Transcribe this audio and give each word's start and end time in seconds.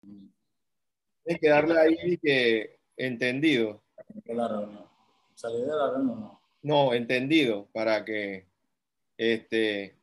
Tienes 0.00 1.40
que 1.40 1.48
darle 1.48 1.78
ahí 1.78 2.18
que 2.18 2.78
entendido. 2.96 3.82
no. 4.26 4.88
Salí 5.34 5.60
de 5.60 5.66
la 5.66 5.90
reunión, 5.90 6.20
no. 6.20 6.40
No, 6.62 6.94
entendido, 6.94 7.68
para 7.72 8.04
que 8.04 8.46
este, 9.16 9.94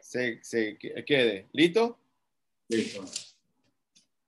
se, 0.00 0.42
se 0.42 0.78
quede. 0.78 1.48
¿Listo? 1.52 1.98
Listo. 2.68 3.04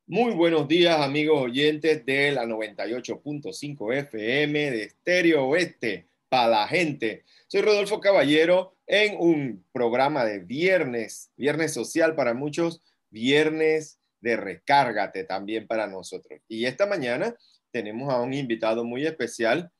Muy 0.07 0.35
buenos 0.35 0.69
días, 0.69 1.01
amigos 1.01 1.41
oyentes 1.41 2.05
de 2.05 2.33
la 2.33 2.45
98.5 2.45 3.95
FM 3.95 4.71
de 4.71 4.83
Estéreo 4.83 5.47
Oeste 5.47 6.09
para 6.29 6.49
la 6.49 6.69
gente. 6.69 7.25
Soy 7.47 7.63
Rodolfo 7.63 8.01
Caballero 8.01 8.77
en 8.87 9.17
un 9.19 9.65
programa 9.73 10.25
de 10.25 10.41
viernes, 10.41 11.31
viernes 11.37 11.73
social 11.73 12.15
para 12.15 12.35
muchos, 12.35 12.83
viernes 13.11 14.02
de 14.23 14.37
recárgate 14.37 15.25
también 15.25 15.67
para 15.67 15.87
nosotros. 15.87 16.41
Y 16.49 16.65
esta 16.65 16.87
mañana 16.87 17.37
tenemos 17.71 18.13
a 18.13 18.21
un 18.21 18.33
invitado 18.33 18.85
muy 18.85 19.05
especial. 19.05 19.71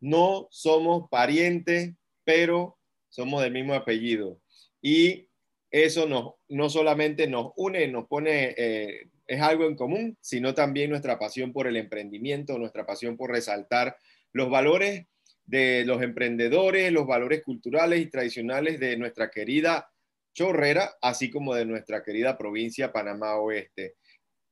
No 0.00 0.48
somos 0.50 1.08
parientes, 1.10 1.92
pero 2.24 2.78
somos 3.08 3.42
del 3.42 3.52
mismo 3.52 3.74
apellido. 3.74 4.40
Y 4.80 5.28
eso 5.70 6.08
nos, 6.08 6.34
no 6.48 6.70
solamente 6.70 7.26
nos 7.28 7.52
une, 7.56 7.86
nos 7.88 8.06
pone, 8.08 8.54
eh, 8.56 9.08
es 9.26 9.40
algo 9.40 9.66
en 9.66 9.76
común, 9.76 10.16
sino 10.20 10.54
también 10.54 10.90
nuestra 10.90 11.18
pasión 11.18 11.52
por 11.52 11.66
el 11.66 11.76
emprendimiento, 11.76 12.58
nuestra 12.58 12.86
pasión 12.86 13.16
por 13.16 13.30
resaltar 13.30 13.96
los 14.32 14.50
valores 14.50 15.06
de 15.44 15.84
los 15.84 16.02
emprendedores, 16.02 16.90
los 16.92 17.06
valores 17.06 17.42
culturales 17.42 18.00
y 18.00 18.06
tradicionales 18.06 18.80
de 18.80 18.96
nuestra 18.96 19.30
querida 19.30 19.91
Chorrera, 20.34 20.94
así 21.00 21.30
como 21.30 21.54
de 21.54 21.64
nuestra 21.64 22.02
querida 22.02 22.38
provincia 22.38 22.92
Panamá 22.92 23.36
Oeste. 23.36 23.94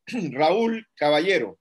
Raúl 0.33 0.87
Caballero 0.95 1.59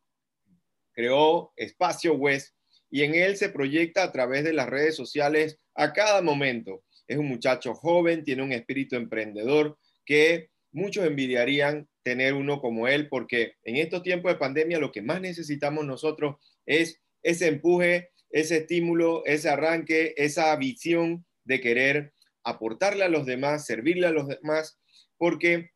creó 0.93 1.53
Espacio 1.55 2.13
West 2.15 2.55
y 2.91 3.03
en 3.03 3.15
él 3.15 3.37
se 3.37 3.49
proyecta 3.49 4.03
a 4.03 4.11
través 4.11 4.43
de 4.43 4.53
las 4.53 4.69
redes 4.69 4.95
sociales 4.95 5.59
a 5.75 5.93
cada 5.93 6.21
momento. 6.21 6.83
Es 7.07 7.17
un 7.17 7.27
muchacho 7.27 7.73
joven, 7.73 8.23
tiene 8.23 8.43
un 8.43 8.51
espíritu 8.51 8.95
emprendedor 8.95 9.77
que 10.05 10.49
muchos 10.71 11.05
envidiarían 11.05 11.87
tener 12.03 12.33
uno 12.33 12.59
como 12.59 12.87
él, 12.87 13.07
porque 13.09 13.53
en 13.63 13.77
estos 13.77 14.03
tiempos 14.03 14.31
de 14.31 14.39
pandemia 14.39 14.79
lo 14.79 14.91
que 14.91 15.01
más 15.01 15.21
necesitamos 15.21 15.85
nosotros 15.85 16.35
es 16.65 16.99
ese 17.23 17.47
empuje, 17.47 18.09
ese 18.29 18.57
estímulo, 18.57 19.23
ese 19.25 19.49
arranque, 19.49 20.13
esa 20.17 20.55
visión 20.55 21.25
de 21.43 21.61
querer 21.61 22.13
aportarle 22.43 23.03
a 23.03 23.09
los 23.09 23.25
demás, 23.25 23.65
servirle 23.65 24.07
a 24.07 24.11
los 24.11 24.27
demás, 24.27 24.79
porque 25.17 25.71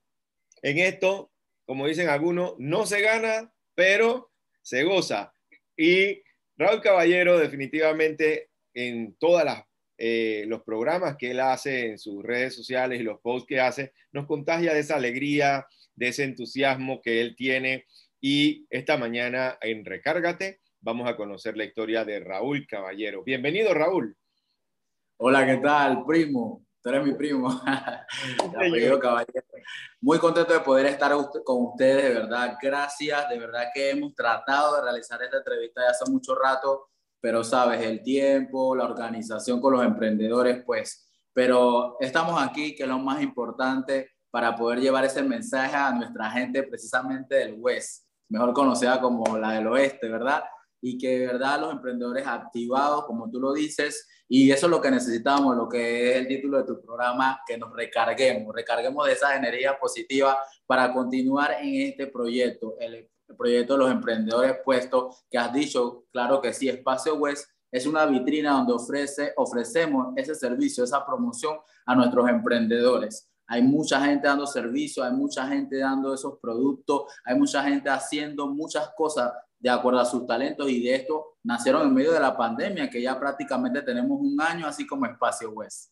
en 0.62 0.78
esto, 0.80 1.32
como 1.66 1.88
dicen 1.88 2.10
algunos, 2.10 2.56
no 2.58 2.86
se 2.86 3.02
gana, 3.02 3.54
pero 3.76 4.32
se 4.62 4.84
goza. 4.84 5.34
Y 5.76 6.22
Raúl 6.58 6.82
Caballero 6.82 7.38
definitivamente 7.38 8.50
en 8.74 9.16
todos 9.16 9.44
eh, 9.98 10.46
los 10.48 10.64
programas 10.64 11.18
que 11.18 11.32
él 11.32 11.40
hace 11.40 11.88
en 11.88 12.00
sus 12.00 12.24
redes 12.24 12.56
sociales 12.56 13.00
y 13.00 13.04
los 13.04 13.20
posts 13.22 13.48
que 13.48 13.60
hace, 13.60 13.94
nos 14.12 14.26
contagia 14.26 14.74
de 14.74 14.80
esa 14.80 14.96
alegría, 14.96 15.68
de 15.96 16.08
ese 16.10 16.24
entusiasmo 16.24 17.02
que 17.02 17.22
él 17.22 17.36
tiene. 17.36 17.86
Y 18.20 18.66
esta 18.70 18.98
mañana 18.98 19.58
en 19.62 19.86
Recárgate 19.86 20.62
vamos 20.82 21.10
a 21.10 21.16
conocer 21.16 21.58
la 21.58 21.66
historia 21.66 22.06
de 22.06 22.20
Raúl 22.20 22.66
Caballero. 22.68 23.24
Bienvenido, 23.24 23.74
Raúl. 23.74 24.18
Hola, 25.26 25.46
¿qué 25.46 25.56
tal, 25.56 26.04
primo? 26.04 26.66
Tú 26.82 26.90
eres 26.90 27.06
mi 27.06 27.14
primo. 27.14 27.48
Muy 30.02 30.20
contento 30.20 30.52
de 30.52 30.60
poder 30.60 30.88
estar 30.88 31.14
con 31.46 31.68
ustedes, 31.68 32.04
de 32.04 32.14
verdad. 32.14 32.58
Gracias, 32.62 33.30
de 33.30 33.40
verdad 33.40 33.68
que 33.74 33.92
hemos 33.92 34.14
tratado 34.14 34.76
de 34.76 34.82
realizar 34.82 35.24
esta 35.24 35.38
entrevista 35.38 35.82
ya 35.82 35.92
hace 35.92 36.12
mucho 36.12 36.36
rato, 36.36 36.90
pero 37.22 37.42
sabes, 37.42 37.80
el 37.80 38.04
tiempo, 38.04 38.76
la 38.76 38.84
organización 38.84 39.62
con 39.62 39.72
los 39.72 39.86
emprendedores, 39.86 40.62
pues, 40.66 41.10
pero 41.32 41.96
estamos 42.02 42.44
aquí, 42.44 42.76
que 42.76 42.84
es 42.84 42.90
lo 42.90 43.00
más 43.00 43.22
importante 43.22 44.12
para 44.30 44.54
poder 44.54 44.82
llevar 44.82 45.06
ese 45.06 45.24
mensaje 45.24 45.74
a 45.74 45.94
nuestra 45.94 46.30
gente 46.32 46.64
precisamente 46.64 47.36
del 47.36 47.56
West, 47.60 48.10
mejor 48.28 48.52
conocida 48.52 49.00
como 49.00 49.38
la 49.38 49.54
del 49.54 49.68
Oeste, 49.68 50.10
¿verdad? 50.10 50.44
Y 50.86 50.98
que 50.98 51.18
de 51.18 51.28
verdad 51.28 51.62
los 51.62 51.72
emprendedores 51.72 52.28
activados, 52.28 53.06
como 53.06 53.32
tú 53.32 53.40
lo 53.40 53.54
dices, 53.54 54.06
y 54.28 54.52
eso 54.52 54.66
es 54.66 54.70
lo 54.70 54.82
que 54.82 54.92
necesitamos, 54.92 55.56
lo 55.56 55.70
que 55.70 56.12
es 56.12 56.18
el 56.18 56.28
título 56.28 56.58
de 56.58 56.66
tu 56.66 56.82
programa, 56.82 57.40
que 57.48 57.58
nos 57.58 57.74
recarguemos, 57.74 58.54
recarguemos 58.54 59.06
de 59.06 59.14
esa 59.14 59.34
energía 59.34 59.80
positiva 59.80 60.38
para 60.66 60.92
continuar 60.92 61.56
en 61.62 61.90
este 61.90 62.08
proyecto, 62.08 62.76
el, 62.82 63.10
proyecto 63.38 63.74
de 63.74 63.80
los 63.80 63.92
emprendedores 63.92 64.58
puestos, 64.66 65.24
que 65.32 65.38
has 65.38 65.54
dicho, 65.54 66.04
claro 66.12 66.42
que 66.42 66.52
sí, 66.52 66.68
Espacio 66.68 67.16
West 67.16 67.48
es 67.72 67.88
una 67.88 68.06
vitrina 68.06 68.52
donde 68.52 68.74
ofrece, 68.74 69.32
ofrecemos 69.38 70.14
ese 70.18 70.36
servicio, 70.36 70.84
esa 70.84 71.06
promoción 71.06 71.58
a 71.86 71.96
nuestros 71.96 72.30
emprendedores. 72.30 73.30
Hay 73.48 73.64
mucha 73.64 74.02
gente 74.02 74.28
dando 74.28 74.46
servicio, 74.46 75.02
hay 75.02 75.14
mucha 75.14 75.48
gente 75.48 75.78
dando 75.78 76.14
esos 76.14 76.40
productos, 76.40 77.04
hay 77.24 77.40
mucha 77.40 77.64
gente 77.64 77.90
haciendo 77.90 78.48
muchas 78.48 78.92
cosas 78.98 79.32
de 79.64 79.70
acuerdo 79.70 80.02
a 80.02 80.06
sus 80.06 80.28
talentos 80.28 80.70
y 80.70 80.84
de 80.84 80.94
esto 80.94 81.38
nacieron 81.42 81.88
en 81.88 81.94
medio 81.94 82.12
de 82.12 82.20
la 82.20 82.36
pandemia, 82.36 82.90
que 82.90 83.02
ya 83.02 83.18
prácticamente 83.18 83.82
tenemos 83.82 84.20
un 84.20 84.40
año, 84.42 84.68
así 84.68 84.86
como 84.86 85.06
Espacio 85.06 85.52
West. 85.52 85.90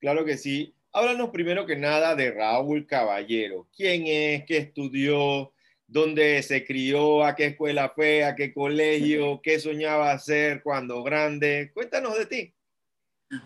Claro 0.00 0.24
que 0.24 0.36
sí. 0.36 0.74
Háblanos 0.92 1.30
primero 1.30 1.64
que 1.64 1.76
nada 1.76 2.16
de 2.16 2.32
Raúl 2.32 2.84
Caballero. 2.84 3.68
¿Quién 3.76 4.08
es? 4.08 4.44
¿Qué 4.46 4.56
estudió? 4.56 5.52
¿Dónde 5.86 6.42
se 6.42 6.66
crió? 6.66 7.24
¿A 7.24 7.36
qué 7.36 7.46
escuela 7.46 7.92
fue? 7.94 8.24
¿A 8.24 8.34
qué 8.34 8.52
colegio? 8.52 9.40
¿Qué 9.40 9.60
soñaba 9.60 10.10
hacer 10.10 10.60
cuando 10.60 11.04
grande? 11.04 11.70
Cuéntanos 11.72 12.18
de 12.18 12.26
ti. 12.26 12.54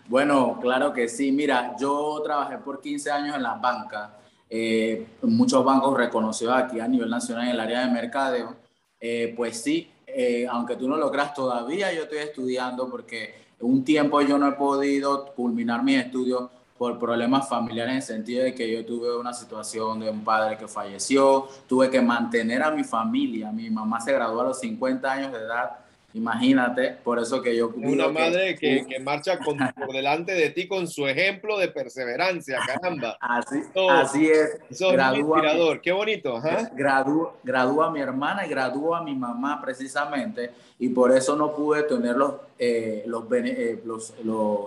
Bueno, 0.07 0.57
claro 0.59 0.91
que 0.91 1.07
sí. 1.07 1.31
Mira, 1.31 1.75
yo 1.79 2.19
trabajé 2.23 2.57
por 2.57 2.81
15 2.81 3.11
años 3.11 3.35
en 3.35 3.43
la 3.43 3.53
banca, 3.53 4.17
eh, 4.49 5.05
muchos 5.21 5.63
bancos 5.63 5.95
reconocidos 5.95 6.55
aquí 6.55 6.79
a 6.79 6.87
nivel 6.87 7.11
nacional 7.11 7.43
en 7.43 7.51
el 7.51 7.59
área 7.59 7.85
de 7.85 7.93
mercadeo 7.93 8.66
eh, 8.99 9.33
pues 9.35 9.61
sí, 9.61 9.91
eh, 10.05 10.47
aunque 10.49 10.75
tú 10.75 10.87
no 10.87 10.97
lo 10.97 11.11
creas, 11.11 11.33
todavía 11.33 11.93
yo 11.93 12.03
estoy 12.03 12.19
estudiando 12.19 12.89
porque 12.89 13.35
un 13.59 13.83
tiempo 13.83 14.21
yo 14.21 14.37
no 14.37 14.47
he 14.47 14.53
podido 14.53 15.33
culminar 15.33 15.83
mis 15.83 15.97
estudios 15.97 16.49
por 16.77 16.99
problemas 16.99 17.49
familiares 17.49 17.91
en 17.91 17.97
el 17.97 18.03
sentido 18.03 18.43
de 18.43 18.53
que 18.53 18.71
yo 18.71 18.85
tuve 18.85 19.17
una 19.17 19.33
situación 19.33 19.99
de 19.99 20.09
un 20.09 20.23
padre 20.23 20.57
que 20.57 20.67
falleció, 20.67 21.47
tuve 21.67 21.89
que 21.89 22.01
mantener 22.01 22.61
a 22.61 22.71
mi 22.71 22.83
familia, 22.83 23.51
mi 23.51 23.69
mamá 23.69 23.99
se 23.99 24.13
graduó 24.13 24.41
a 24.41 24.45
los 24.45 24.59
50 24.59 25.11
años 25.11 25.31
de 25.31 25.39
edad 25.39 25.86
Imagínate, 26.13 26.97
por 27.03 27.19
eso 27.19 27.41
que 27.41 27.55
yo... 27.55 27.69
Una 27.75 28.07
madre 28.07 28.55
que, 28.55 28.85
que, 28.87 28.99
marcha 28.99 29.37
por 29.39 29.93
delante 29.93 30.31
de 30.33 30.49
ti 30.51 30.67
con 30.67 30.87
su 30.87 31.05
ejemplo 31.05 31.59
de 31.59 31.67
perseverancia, 31.67 32.59
caramba. 32.65 33.17
Así, 33.21 33.61
así 33.89 34.27
es. 34.27 34.57
Eso 34.69 34.93
inspirador, 34.93 35.81
qué 35.81 35.91
bonito. 35.91 36.41
Gradúa, 36.73 37.87
a 37.87 37.91
mi 37.91 37.99
hermana 37.99 38.45
y 38.45 38.49
gradúa 38.49 38.99
a 38.99 39.03
mi 39.03 39.15
mamá 39.15 39.61
precisamente, 39.61 40.51
y 40.79 40.89
por 40.89 41.11
eso 41.11 41.35
no 41.35 41.53
pude 41.53 41.83
tener 41.83 42.15
los, 42.15 42.35
eh, 42.57 43.03
los, 43.05 43.25
eh, 43.31 43.81
los, 43.85 44.13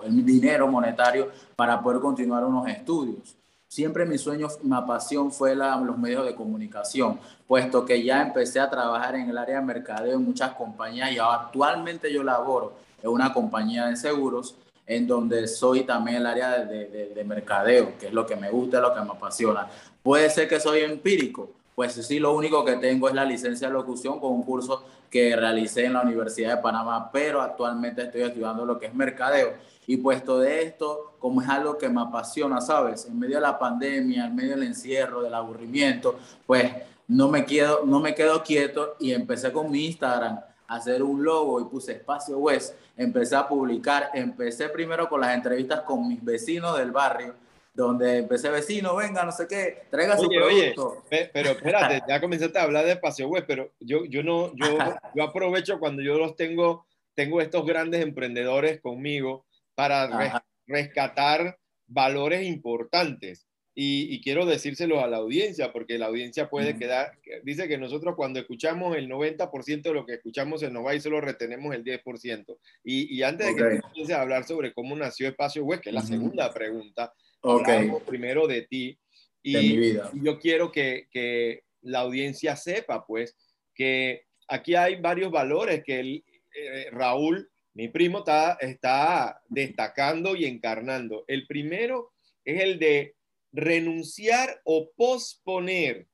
el 0.05 0.25
dinero 0.25 0.69
monetario 0.69 1.31
para 1.56 1.83
poder 1.83 2.00
continuar 2.00 2.45
unos 2.45 2.69
estudios. 2.69 3.37
Siempre 3.70 4.04
mi 4.04 4.19
sueño, 4.19 4.48
mi 4.64 4.76
pasión 4.84 5.31
fue 5.31 5.54
los 5.54 5.97
medios 5.97 6.26
de 6.26 6.34
comunicación, 6.34 7.20
puesto 7.47 7.86
que 7.86 8.03
ya 8.03 8.20
empecé 8.20 8.58
a 8.58 8.69
trabajar 8.69 9.14
en 9.14 9.31
el 9.31 9.38
área 9.38 9.60
de 9.60 9.64
mercadeo 9.64 10.14
en 10.14 10.25
muchas 10.25 10.54
compañías 10.54 11.12
y 11.12 11.19
actualmente 11.19 12.12
yo 12.12 12.25
laboro 12.25 12.72
en 13.00 13.10
una 13.10 13.32
compañía 13.32 13.86
de 13.86 13.94
seguros 13.94 14.56
en 14.88 15.06
donde 15.06 15.47
soy 15.47 15.84
también 15.84 16.16
el 16.16 16.26
área 16.26 16.64
de, 16.64 17.12
de, 17.14 17.25
mercadeo, 17.25 17.97
que 17.97 18.08
es 18.08 18.12
lo 18.12 18.26
que 18.26 18.34
me 18.34 18.50
gusta, 18.50 18.81
lo 18.81 18.92
que 18.92 19.03
me 19.03 19.12
apasiona. 19.12 19.69
Puede 20.02 20.28
ser 20.31 20.48
que 20.48 20.58
soy 20.58 20.81
empírico, 20.81 21.50
pues 21.76 21.92
sí, 21.92 22.19
lo 22.19 22.34
único 22.34 22.64
que 22.64 22.75
tengo 22.75 23.08
es 23.08 23.14
la 23.14 23.25
licencia 23.25 23.69
de 23.69 23.75
locución 23.75 24.19
con 24.19 24.32
un 24.32 24.43
curso 24.43 24.82
que 25.08 25.37
realicé 25.37 25.84
en 25.84 25.93
la 25.93 26.02
Universidad 26.02 26.56
de 26.56 26.62
Panamá, 26.62 27.08
pero 27.12 27.40
actualmente 27.40 28.02
estoy 28.02 28.23
estudiando 28.23 28.66
lo 28.66 28.81
que 28.81 28.87
es 28.87 28.94
mercadeo 28.94 29.52
y 29.90 29.96
puesto 29.96 30.38
de 30.38 30.62
esto, 30.62 31.16
como 31.19 31.42
es 31.42 31.48
algo 31.48 31.76
que 31.76 31.88
me 31.88 32.00
apasiona, 32.00 32.60
¿sabes? 32.60 33.06
En 33.06 33.19
medio 33.19 33.34
de 33.34 33.40
la 33.40 33.58
pandemia, 33.58 34.26
en 34.26 34.37
medio 34.37 34.50
del 34.50 34.62
encierro, 34.62 35.20
del 35.20 35.34
aburrimiento, 35.34 36.16
pues 36.46 36.70
no 37.08 37.28
me 37.28 37.44
quedo, 37.44 37.84
no 37.84 37.98
me 37.98 38.14
quedo 38.14 38.40
quieto 38.44 38.94
y 39.00 39.10
empecé 39.10 39.50
con 39.50 39.69
mi 39.69 39.87
Instagram 39.87 40.38
a 40.69 40.76
hacer 40.76 41.02
un 41.02 41.25
logo 41.25 41.60
y 41.60 41.64
puse 41.64 41.90
Espacio 41.90 42.38
West. 42.38 42.76
Empecé 42.96 43.34
a 43.34 43.48
publicar, 43.48 44.10
empecé 44.14 44.69
primero 44.69 45.08
con 45.08 45.22
las 45.22 45.34
entrevistas 45.34 45.81
con 45.81 46.06
mis 46.06 46.25
vecinos 46.25 46.78
del 46.78 46.92
barrio, 46.92 47.34
donde 47.75 48.19
empecé 48.19 48.48
vecino, 48.48 48.94
venga, 48.94 49.25
no 49.25 49.32
sé 49.32 49.48
qué, 49.48 49.87
traiga 49.90 50.16
su 50.16 50.28
producto. 50.28 51.02
Oye, 51.10 51.31
pero 51.32 51.50
espérate, 51.50 52.00
ya 52.06 52.20
comenzaste 52.20 52.56
a 52.60 52.62
hablar 52.62 52.84
de 52.84 52.92
Espacio 52.92 53.26
West, 53.26 53.46
pero 53.48 53.72
yo, 53.81 54.04
yo 54.04 54.22
no, 54.22 54.54
yo, 54.54 54.78
yo 55.16 55.25
aprovecho 55.25 55.81
cuando 55.81 56.00
yo 56.00 56.16
los 56.16 56.37
tengo, 56.37 56.87
tengo 57.16 57.40
estos 57.40 57.66
grandes 57.66 58.02
emprendedores 58.02 58.81
conmigo 58.81 59.46
para 59.75 60.43
rescatar 60.67 61.58
valores 61.87 62.46
importantes. 62.46 63.46
y, 63.82 64.20
quiero 64.20 64.44
decírselo 64.44 65.00
a 65.02 65.06
la 65.06 65.19
audiencia, 65.19 65.72
porque 65.72 65.96
la 65.96 66.06
audiencia 66.06 66.50
puede 66.50 66.76
quedar, 66.76 67.12
dice 67.44 67.67
que 67.67 67.78
nosotros 67.78 68.14
cuando 68.14 68.38
escuchamos 68.38 68.94
el 68.94 69.08
90% 69.08 69.82
de 69.82 69.94
lo 69.94 70.05
que 70.05 70.14
escuchamos 70.14 70.61
se 70.61 70.70
nos 70.70 70.84
va 70.84 70.94
y 70.94 71.00
solo 71.00 71.20
retenemos 71.20 71.75
el 71.75 71.82
10%. 71.82 72.58
Y, 72.84 73.17
y 73.17 73.22
antes 73.22 73.46
de 73.46 73.55
que 73.56 73.76
empiece 73.76 74.12
a 74.12 74.20
hablar 74.20 74.44
sobre 74.44 74.75
cómo 74.75 74.94
nació 74.96 75.28
Espacio 75.28 75.64
Web, 75.64 75.81
que 75.81 75.90
es 75.90 75.94
la 75.94 76.02
segunda 76.02 76.52
pregunta, 76.52 77.14
okay. 77.40 77.90
primero 78.06 78.46
de 78.46 78.62
ti. 78.62 78.99
Y, 79.43 79.56
mi 79.56 79.76
vida. 79.78 80.11
yo 80.14 80.38
quiero 80.38 80.70
que, 80.70 81.06
que, 81.11 81.62
la 81.82 82.00
audiencia 82.00 82.56
sepa, 82.56 83.06
pues, 83.06 83.37
que 83.75 84.26
aquí 84.49 84.75
hay 84.75 85.00
varios 85.00 85.31
valores 85.31 85.82
que 85.82 86.00
el, 86.00 86.25
eh, 86.55 86.88
Raúl, 86.90 87.50
mi 87.75 87.88
primo, 87.88 88.25
está, 88.61 89.43
destacando 89.49 90.37
y 90.37 90.44
encarnando. 90.46 91.25
El 91.28 91.46
primero 91.46 92.12
es 92.44 92.61
el 92.62 92.78
de 92.78 93.14
renunciar 93.52 94.61
o 94.64 94.90
posponer 94.96 96.08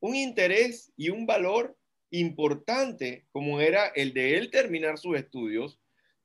un 0.00 0.14
interés 0.14 0.92
y 0.96 1.10
un 1.10 1.26
valor 1.26 1.76
importante 2.10 3.26
como 3.32 3.60
era 3.60 3.86
el 3.88 4.14
de 4.14 4.38
él 4.38 4.50
terminar 4.50 4.98
sus 4.98 5.16
estudios 5.16 5.78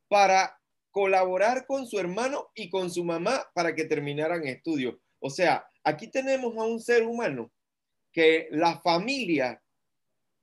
para 0.07 0.59
colaborar 0.91 1.65
con 1.65 1.87
su 1.87 1.99
hermano 1.99 2.51
y 2.55 2.69
con 2.69 2.91
su 2.91 3.03
mamá 3.03 3.45
para 3.53 3.73
que 3.73 3.85
terminaran 3.85 4.45
estudios. 4.45 4.95
O 5.19 5.29
sea, 5.29 5.65
aquí 5.83 6.07
tenemos 6.07 6.55
a 6.55 6.63
un 6.63 6.79
ser 6.79 7.03
humano 7.03 7.51
que 8.11 8.47
la 8.51 8.79
familia 8.79 9.61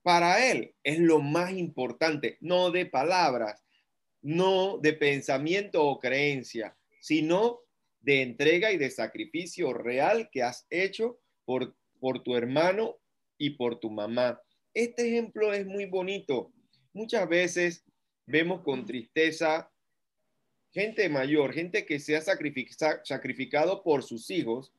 para 0.02 0.50
él 0.50 0.74
es 0.82 0.98
lo 0.98 1.20
más 1.20 1.52
importante, 1.52 2.36
no 2.40 2.70
de 2.70 2.86
palabras, 2.86 3.62
no 4.22 4.78
de 4.78 4.92
pensamiento 4.92 5.84
o 5.84 5.98
creencia, 5.98 6.76
sino 7.00 7.60
de 8.00 8.22
entrega 8.22 8.72
y 8.72 8.76
de 8.76 8.90
sacrificio 8.90 9.72
real 9.72 10.28
que 10.30 10.42
has 10.42 10.66
hecho 10.70 11.20
por, 11.44 11.76
por 11.98 12.22
tu 12.22 12.36
hermano 12.36 12.98
y 13.38 13.50
por 13.50 13.80
tu 13.80 13.90
mamá. 13.90 14.40
Este 14.74 15.08
ejemplo 15.08 15.52
es 15.52 15.66
muy 15.66 15.86
bonito. 15.86 16.52
Muchas 16.92 17.28
veces 17.28 17.84
vemos 18.26 18.62
con 18.62 18.86
tristeza 18.86 19.70
gente 20.72 21.08
mayor, 21.08 21.52
gente 21.52 21.84
que 21.84 21.98
se 21.98 22.16
ha 22.16 22.22
sacrificado 22.22 23.82
por 23.82 24.02
sus 24.02 24.30
hijos 24.30 24.72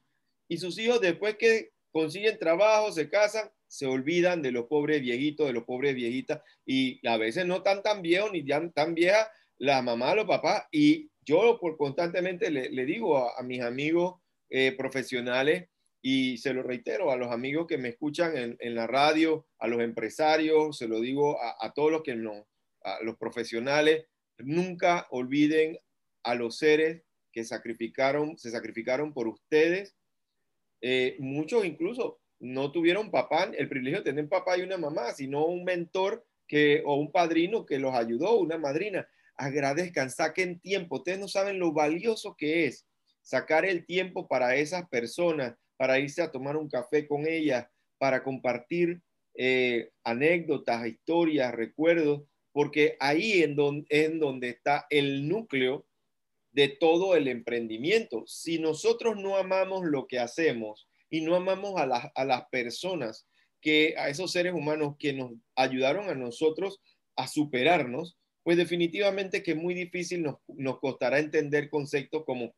y 0.47 0.57
sus 0.57 0.77
hijos 0.77 1.01
después 1.01 1.35
que 1.37 1.71
consiguen 1.91 2.39
trabajo, 2.39 2.91
se 2.91 3.09
casan, 3.09 3.51
se 3.71 3.85
olvidan 3.85 4.41
de 4.41 4.51
los 4.51 4.65
pobres 4.65 5.00
viejitos, 5.01 5.47
de 5.47 5.53
los 5.53 5.63
pobres 5.63 5.95
viejitas 5.95 6.41
y 6.65 7.00
a 7.07 7.15
veces 7.15 7.45
no 7.45 7.63
tan 7.63 7.81
tan 7.81 8.01
viejos 8.01 8.29
ni 8.33 8.45
tan 8.45 8.94
vieja 8.94 9.31
la 9.57 9.81
mamá, 9.81 10.13
los 10.13 10.25
papás 10.25 10.65
y 10.71 11.09
yo 11.25 11.57
por 11.57 11.77
constantemente 11.77 12.51
le, 12.51 12.85
digo 12.85 13.18
a, 13.18 13.41
mis 13.44 13.62
amigos 13.62 14.15
eh, 14.50 14.75
profesionales 14.77 15.69
y 16.01 16.38
se 16.39 16.53
lo 16.53 16.63
reitero 16.63 17.12
a 17.12 17.15
los 17.15 17.31
amigos 17.31 17.65
que 17.65 17.77
me 17.77 17.88
escuchan 17.88 18.57
en, 18.59 18.75
la 18.75 18.88
radio, 18.88 19.47
a 19.57 19.69
los 19.69 19.79
empresarios, 19.79 20.77
se 20.77 20.89
lo 20.89 21.00
digo 21.00 21.38
a, 21.41 21.71
todos 21.73 21.91
los 21.91 22.03
que 22.03 22.15
no, 22.15 22.45
a 22.83 23.01
los 23.03 23.15
profesionales, 23.15 24.06
nunca 24.39 25.07
olviden 25.12 25.79
a 26.23 26.35
los 26.35 26.57
seres 26.57 27.03
que 27.31 27.45
sacrificaron, 27.45 28.38
se 28.38 28.51
sacrificaron 28.51 29.13
por 29.13 29.29
ustedes. 29.29 29.95
Eh, 30.81 31.15
muchos 31.19 31.63
incluso 31.63 32.20
no 32.41 32.71
tuvieron 32.71 33.11
papá, 33.11 33.51
el 33.55 33.69
privilegio 33.69 33.99
de 33.99 34.11
tener 34.11 34.27
papá 34.27 34.57
y 34.57 34.61
una 34.61 34.77
mamá, 34.77 35.11
sino 35.13 35.45
un 35.45 35.63
mentor 35.63 36.25
que, 36.47 36.81
o 36.85 36.95
un 36.95 37.11
padrino 37.11 37.65
que 37.65 37.79
los 37.79 37.93
ayudó, 37.93 38.38
una 38.39 38.57
madrina 38.57 39.07
agradezcan, 39.35 40.09
saquen 40.09 40.59
tiempo. 40.59 40.97
Ustedes 40.97 41.19
no 41.19 41.27
saben 41.27 41.59
lo 41.59 41.71
valioso 41.71 42.35
que 42.35 42.65
es 42.65 42.88
sacar 43.21 43.63
el 43.65 43.85
tiempo 43.85 44.27
para 44.27 44.55
esas 44.55 44.89
personas, 44.89 45.55
para 45.77 45.99
irse 45.99 46.21
a 46.21 46.31
tomar 46.31 46.57
un 46.57 46.67
café 46.67 47.07
con 47.07 47.27
ellas, 47.27 47.67
para 47.97 48.23
compartir 48.23 49.01
eh, 49.35 49.91
anécdotas, 50.03 50.85
historias, 50.87 51.53
recuerdos, 51.53 52.23
porque 52.51 52.97
ahí 52.99 53.44
en 53.44 53.55
donde, 53.55 53.85
en 53.89 54.19
donde 54.19 54.49
está 54.49 54.87
el 54.89 55.27
núcleo 55.27 55.85
de 56.51 56.67
todo 56.67 57.15
el 57.15 57.27
emprendimiento. 57.27 58.23
Si 58.25 58.59
nosotros 58.59 59.15
no 59.17 59.37
amamos 59.37 59.85
lo 59.85 60.07
que 60.07 60.19
hacemos 60.19 60.87
y 61.11 61.21
no 61.21 61.35
amamos 61.35 61.79
a, 61.79 62.11
a 62.15 62.25
las 62.25 62.47
personas, 62.49 63.27
que 63.61 63.93
a 63.97 64.09
esos 64.09 64.31
seres 64.31 64.53
humanos 64.53 64.95
que 64.97 65.13
nos 65.13 65.33
ayudaron 65.55 66.09
a 66.09 66.15
nosotros 66.15 66.81
a 67.15 67.27
superarnos, 67.27 68.17
pues 68.41 68.57
definitivamente 68.57 69.43
que 69.43 69.53
muy 69.53 69.75
difícil 69.75 70.23
nos, 70.23 70.37
nos 70.47 70.79
costará 70.79 71.19
entender 71.19 71.69
conceptos 71.69 72.23
como 72.25 72.55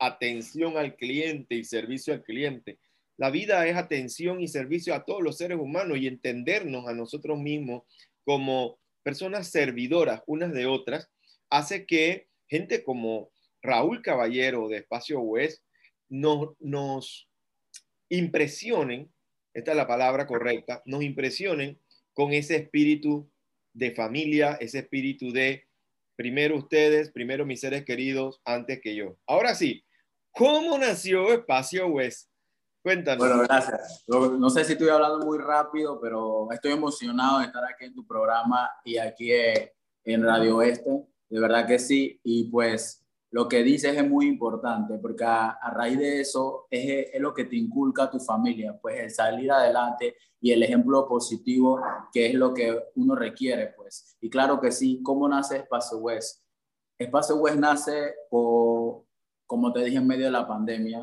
atención 0.00 0.76
al 0.76 0.96
cliente 0.96 1.54
y 1.54 1.64
servicio 1.64 2.12
al 2.14 2.24
cliente. 2.24 2.78
La 3.16 3.30
vida 3.30 3.66
es 3.68 3.76
atención 3.76 4.40
y 4.40 4.48
servicio 4.48 4.94
a 4.94 5.04
todos 5.04 5.22
los 5.22 5.36
seres 5.36 5.58
humanos 5.58 5.98
y 5.98 6.08
entendernos 6.08 6.88
a 6.88 6.94
nosotros 6.94 7.38
mismos 7.38 7.84
como 8.24 8.78
personas 9.04 9.48
servidoras 9.50 10.22
unas 10.26 10.52
de 10.52 10.66
otras 10.66 11.10
hace 11.48 11.86
que 11.86 12.26
gente 12.48 12.82
como 12.82 13.30
Raúl 13.62 14.02
Caballero 14.02 14.68
de 14.68 14.78
Espacio 14.78 15.20
West 15.20 15.62
nos, 16.08 16.56
nos 16.58 17.28
impresionen, 18.08 19.12
esta 19.52 19.70
es 19.72 19.76
la 19.76 19.86
palabra 19.86 20.26
correcta, 20.26 20.82
nos 20.84 21.02
impresionen 21.02 21.80
con 22.12 22.32
ese 22.32 22.56
espíritu 22.56 23.30
de 23.72 23.92
familia, 23.92 24.56
ese 24.60 24.80
espíritu 24.80 25.32
de 25.32 25.66
primero 26.16 26.56
ustedes, 26.56 27.10
primero 27.10 27.44
mis 27.44 27.60
seres 27.60 27.84
queridos, 27.84 28.40
antes 28.44 28.80
que 28.80 28.94
yo. 28.94 29.18
Ahora 29.26 29.54
sí, 29.54 29.84
¿cómo 30.30 30.78
nació 30.78 31.32
Espacio 31.32 31.88
West? 31.88 32.30
Cuéntanos. 32.82 33.26
Bueno, 33.26 33.42
gracias. 33.42 34.04
No 34.06 34.50
sé 34.50 34.64
si 34.64 34.72
estoy 34.72 34.90
hablando 34.90 35.24
muy 35.24 35.38
rápido, 35.38 35.98
pero 36.00 36.48
estoy 36.52 36.72
emocionado 36.72 37.38
de 37.38 37.46
estar 37.46 37.64
aquí 37.64 37.86
en 37.86 37.94
tu 37.94 38.06
programa 38.06 38.70
y 38.84 38.98
aquí 38.98 39.32
en 40.04 40.22
Radio 40.22 40.58
Oeste. 40.58 40.90
De 41.30 41.40
verdad 41.40 41.66
que 41.66 41.78
sí. 41.78 42.20
Y 42.22 42.50
pues 42.50 43.03
lo 43.34 43.48
que 43.48 43.64
dices 43.64 43.96
es 43.96 44.08
muy 44.08 44.28
importante 44.28 44.96
porque 44.98 45.24
a, 45.24 45.58
raíz 45.72 45.98
de 45.98 46.20
eso 46.20 46.68
es, 46.70 47.08
es, 47.12 47.20
lo 47.20 47.34
que 47.34 47.46
te 47.46 47.56
inculca 47.56 48.08
tu 48.08 48.20
familia, 48.20 48.78
pues 48.80 49.00
el 49.00 49.10
salir 49.10 49.50
adelante 49.50 50.14
y 50.40 50.52
el 50.52 50.62
ejemplo 50.62 51.04
positivo 51.08 51.80
que 52.12 52.26
es 52.26 52.34
lo 52.34 52.54
que 52.54 52.78
uno 52.94 53.16
requiere, 53.16 53.74
pues. 53.76 54.16
Y 54.20 54.30
claro 54.30 54.60
que 54.60 54.70
sí, 54.70 55.00
¿cómo 55.02 55.28
nace 55.28 55.56
Espacio 55.56 55.98
West? 55.98 56.44
Espacio 56.96 57.34
West 57.34 57.56
nace, 57.56 58.14
por, 58.30 59.02
como 59.48 59.72
te 59.72 59.82
dije, 59.82 59.96
en 59.96 60.06
medio 60.06 60.26
de 60.26 60.30
la 60.30 60.46
pandemia. 60.46 61.00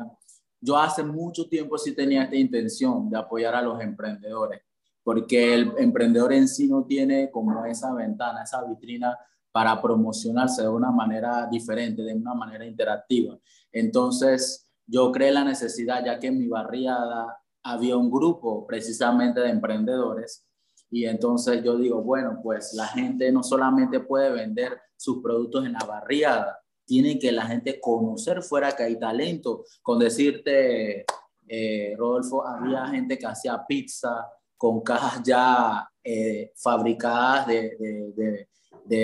Yo 0.58 0.78
hace 0.78 1.02
mucho 1.02 1.50
tiempo 1.50 1.76
sí 1.76 1.94
tenía 1.94 2.22
esta 2.22 2.36
intención 2.36 3.10
de 3.10 3.18
apoyar 3.18 3.54
a 3.54 3.60
los 3.60 3.78
emprendedores, 3.78 4.62
porque 5.04 5.52
el 5.52 5.70
emprendedor 5.76 6.32
en 6.32 6.48
sí 6.48 6.66
no 6.66 6.86
tiene 6.86 7.30
como 7.30 7.62
esa 7.66 7.92
ventana, 7.92 8.44
esa 8.44 8.64
vitrina 8.64 9.18
para 9.52 9.80
promocionarse 9.80 10.62
de 10.62 10.68
una 10.68 10.90
manera 10.90 11.46
diferente, 11.50 12.02
de 12.02 12.14
una 12.14 12.34
manera 12.34 12.66
interactiva. 12.66 13.38
Entonces, 13.70 14.68
yo 14.86 15.12
creé 15.12 15.30
la 15.30 15.44
necesidad, 15.44 16.04
ya 16.04 16.18
que 16.18 16.28
en 16.28 16.38
mi 16.38 16.48
barriada 16.48 17.38
había 17.62 17.96
un 17.96 18.10
grupo 18.10 18.66
precisamente 18.66 19.40
de 19.40 19.50
emprendedores, 19.50 20.46
y 20.90 21.06
entonces 21.06 21.62
yo 21.62 21.76
digo, 21.76 22.02
bueno, 22.02 22.40
pues 22.42 22.74
la 22.74 22.86
gente 22.86 23.30
no 23.32 23.42
solamente 23.42 24.00
puede 24.00 24.30
vender 24.30 24.78
sus 24.96 25.22
productos 25.22 25.64
en 25.64 25.72
la 25.72 25.84
barriada, 25.86 26.58
tiene 26.84 27.18
que 27.18 27.32
la 27.32 27.46
gente 27.46 27.80
conocer 27.80 28.42
fuera 28.42 28.72
que 28.72 28.82
hay 28.82 28.98
talento. 28.98 29.64
Con 29.80 29.98
decirte, 29.98 31.06
eh, 31.46 31.94
Rodolfo, 31.96 32.46
había 32.46 32.86
gente 32.88 33.18
que 33.18 33.26
hacía 33.26 33.64
pizza 33.66 34.26
con 34.56 34.82
cajas 34.82 35.22
ya 35.22 35.88
eh, 36.04 36.52
fabricadas 36.56 37.46
de 37.46 37.76
de 38.14 38.48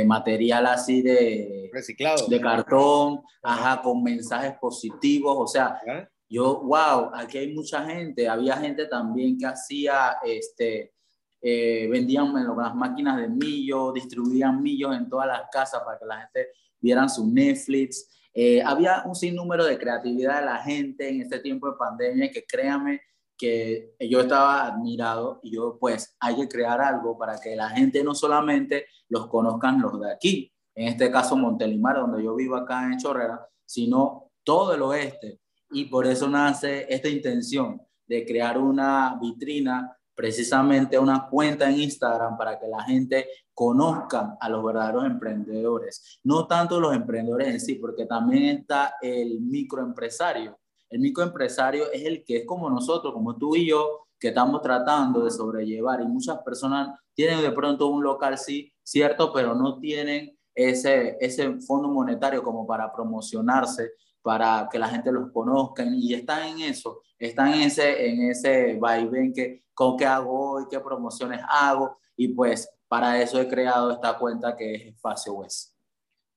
material 0.04 0.66
así 0.66 1.02
de 1.02 1.70
reciclado, 1.73 2.26
de 2.26 2.40
cartón, 2.40 3.20
ajá, 3.42 3.80
con 3.82 4.02
mensajes 4.02 4.54
positivos, 4.61 5.37
o 5.38 5.47
sea, 5.47 5.80
yo, 6.28 6.61
wow, 6.61 7.11
aquí 7.14 7.38
hay 7.38 7.54
mucha 7.54 7.85
gente, 7.85 8.28
había 8.28 8.56
gente 8.56 8.87
también 8.87 9.38
que 9.38 9.47
hacía, 9.47 10.18
este, 10.23 10.92
eh, 11.40 11.88
vendían 11.90 12.35
las 12.35 12.75
máquinas 12.75 13.16
de 13.16 13.28
millo, 13.28 13.92
distribuían 13.92 14.62
millos 14.62 14.94
en 14.94 15.08
todas 15.08 15.26
las 15.26 15.42
casas 15.50 15.82
para 15.85 15.99
que 15.99 16.04
la 16.04 16.20
gente 16.20 16.49
vieran 16.80 17.08
su 17.08 17.26
Netflix. 17.26 18.08
Eh, 18.35 18.62
había 18.62 19.04
un 19.06 19.14
sinnúmero 19.14 19.64
de 19.64 19.78
creatividad 19.78 20.40
de 20.40 20.47
la 20.47 20.58
gente 20.58 21.08
en 21.08 21.23
este 21.23 21.38
tiempo 21.40 21.70
de 21.70 21.78
pandemia 21.78 22.30
que 22.30 22.44
créame 22.44 23.00
que 23.38 23.95
yo 24.00 24.21
estaba 24.21 24.66
admirado 24.66 25.38
y 25.42 25.52
yo 25.52 25.78
pues 25.78 26.16
hay 26.18 26.35
que 26.37 26.49
crear 26.49 26.80
algo 26.80 27.16
para 27.16 27.40
que 27.40 27.54
la 27.54 27.71
gente 27.71 28.02
no 28.02 28.14
solamente 28.14 28.87
los 29.09 29.28
conozcan 29.28 29.80
los 29.80 29.99
de 30.00 30.12
aquí, 30.12 30.52
en 30.75 30.88
este 30.88 31.11
caso 31.11 31.37
Montelimar, 31.37 31.97
donde 31.97 32.23
yo 32.23 32.35
vivo 32.35 32.57
acá 32.57 32.85
en 32.85 32.99
Chorrera, 32.99 33.49
sino 33.64 34.30
todo 34.45 34.75
el 34.75 34.83
oeste. 34.83 35.40
Y 35.71 35.85
por 35.85 36.07
eso 36.07 36.28
nace 36.28 36.87
esta 36.92 37.09
intención 37.09 37.80
de 38.07 38.25
crear 38.25 38.59
una 38.59 39.18
vitrina, 39.21 39.97
precisamente 40.14 40.99
una 40.99 41.28
cuenta 41.28 41.68
en 41.68 41.80
Instagram 41.80 42.37
para 42.37 42.59
que 42.59 42.66
la 42.66 42.83
gente 42.83 43.28
conozca 43.52 44.37
a 44.40 44.49
los 44.49 44.64
verdaderos 44.64 45.04
emprendedores. 45.04 46.21
No 46.25 46.47
tanto 46.47 46.80
los 46.80 46.95
emprendedores 46.95 47.49
en 47.49 47.61
sí, 47.61 47.75
porque 47.75 48.07
también 48.07 48.59
está 48.59 48.95
el 49.00 49.40
microempresario 49.40 50.59
El 50.90 51.00
microempresario 51.00 51.90
es 51.92 52.04
el 52.04 52.25
que 52.25 52.38
es 52.38 52.47
como 52.47 52.71
nosotros, 52.71 53.12
como 53.12 53.37
tú 53.37 53.57
y 53.57 53.68
yo, 53.68 54.07
que 54.18 54.28
estamos 54.28 54.62
tratando 54.62 55.25
de 55.25 55.30
sobrellevar 55.30 56.00
y 56.00 56.07
muchas 56.07 56.38
personas 56.38 56.99
tienen 57.14 57.40
de 57.42 57.52
pronto 57.52 57.88
un 57.88 58.02
local, 58.02 58.37
sí, 58.37 58.73
cierto, 58.83 59.33
pero 59.33 59.54
no 59.54 59.78
tienen 59.78 60.37
ese, 60.54 61.16
ese 61.21 61.61
fondo 61.61 61.88
monetario 61.88 62.42
como 62.42 62.66
para 62.66 62.92
promocionarse, 62.92 63.92
para 64.23 64.68
que 64.71 64.78
la 64.78 64.88
gente 64.88 65.12
los 65.12 65.30
conozca 65.30 65.85
y 65.85 66.14
están 66.14 66.49
en 66.49 66.61
eso, 66.61 67.02
están 67.18 67.54
en 67.54 67.62
ese, 67.62 68.09
en 68.09 68.30
ese 68.30 68.76
vaivén 68.76 69.33
que 69.33 69.64
con 69.73 69.97
qué 69.97 70.07
hago 70.07 70.52
hoy, 70.52 70.64
qué 70.68 70.80
promociones 70.80 71.40
hago 71.49 71.97
y 72.16 72.28
pues 72.28 72.68
para 72.88 73.23
eso 73.23 73.40
he 73.40 73.49
creado 73.49 73.92
esta 73.92 74.18
cuenta 74.18 74.57
que 74.57 74.75
es 74.75 74.87
Espacio 74.87 75.35
West. 75.35 75.75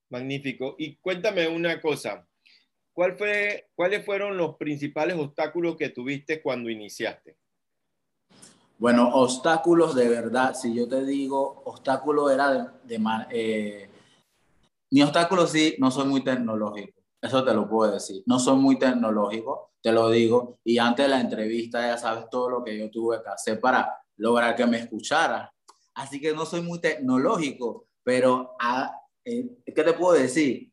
Magnífico. 0.09 0.75
Y 0.77 0.97
cuéntame 0.97 1.47
una 1.47 1.81
cosa, 1.81 2.27
¿Cuál 2.93 3.17
fue, 3.17 3.69
¿cuáles 3.73 4.05
fueron 4.05 4.37
los 4.37 4.57
principales 4.57 5.15
obstáculos 5.17 5.77
que 5.77 5.89
tuviste 5.89 6.41
cuando 6.41 6.69
iniciaste? 6.69 7.37
Bueno, 8.77 9.13
obstáculos 9.13 9.95
de 9.95 10.09
verdad, 10.09 10.55
si 10.55 10.73
yo 10.73 10.87
te 10.89 11.05
digo, 11.05 11.61
obstáculo 11.65 12.29
era 12.31 12.51
de, 12.83 12.97
de 12.97 12.99
eh, 13.29 13.89
mi 14.89 15.03
obstáculo 15.03 15.45
sí, 15.45 15.75
no 15.77 15.91
soy 15.91 16.07
muy 16.07 16.23
tecnológico, 16.23 16.99
eso 17.21 17.43
te 17.45 17.53
lo 17.53 17.69
puedo 17.69 17.91
decir, 17.91 18.23
no 18.25 18.39
soy 18.39 18.55
muy 18.57 18.79
tecnológico, 18.79 19.73
te 19.83 19.91
lo 19.91 20.09
digo, 20.09 20.57
y 20.63 20.79
antes 20.79 21.05
de 21.05 21.09
la 21.09 21.21
entrevista 21.21 21.79
ya 21.79 21.97
sabes 21.97 22.25
todo 22.31 22.49
lo 22.49 22.63
que 22.63 22.75
yo 22.75 22.89
tuve 22.89 23.21
que 23.21 23.29
hacer 23.29 23.59
para 23.59 24.03
lograr 24.17 24.55
que 24.55 24.65
me 24.65 24.79
escuchara, 24.79 25.53
así 25.93 26.19
que 26.19 26.33
no 26.33 26.43
soy 26.45 26.61
muy 26.61 26.79
tecnológico, 26.79 27.85
pero 28.03 28.55
ah, 28.59 28.99
eh, 29.23 29.47
¿qué 29.63 29.83
te 29.83 29.93
puedo 29.93 30.13
decir? 30.13 30.70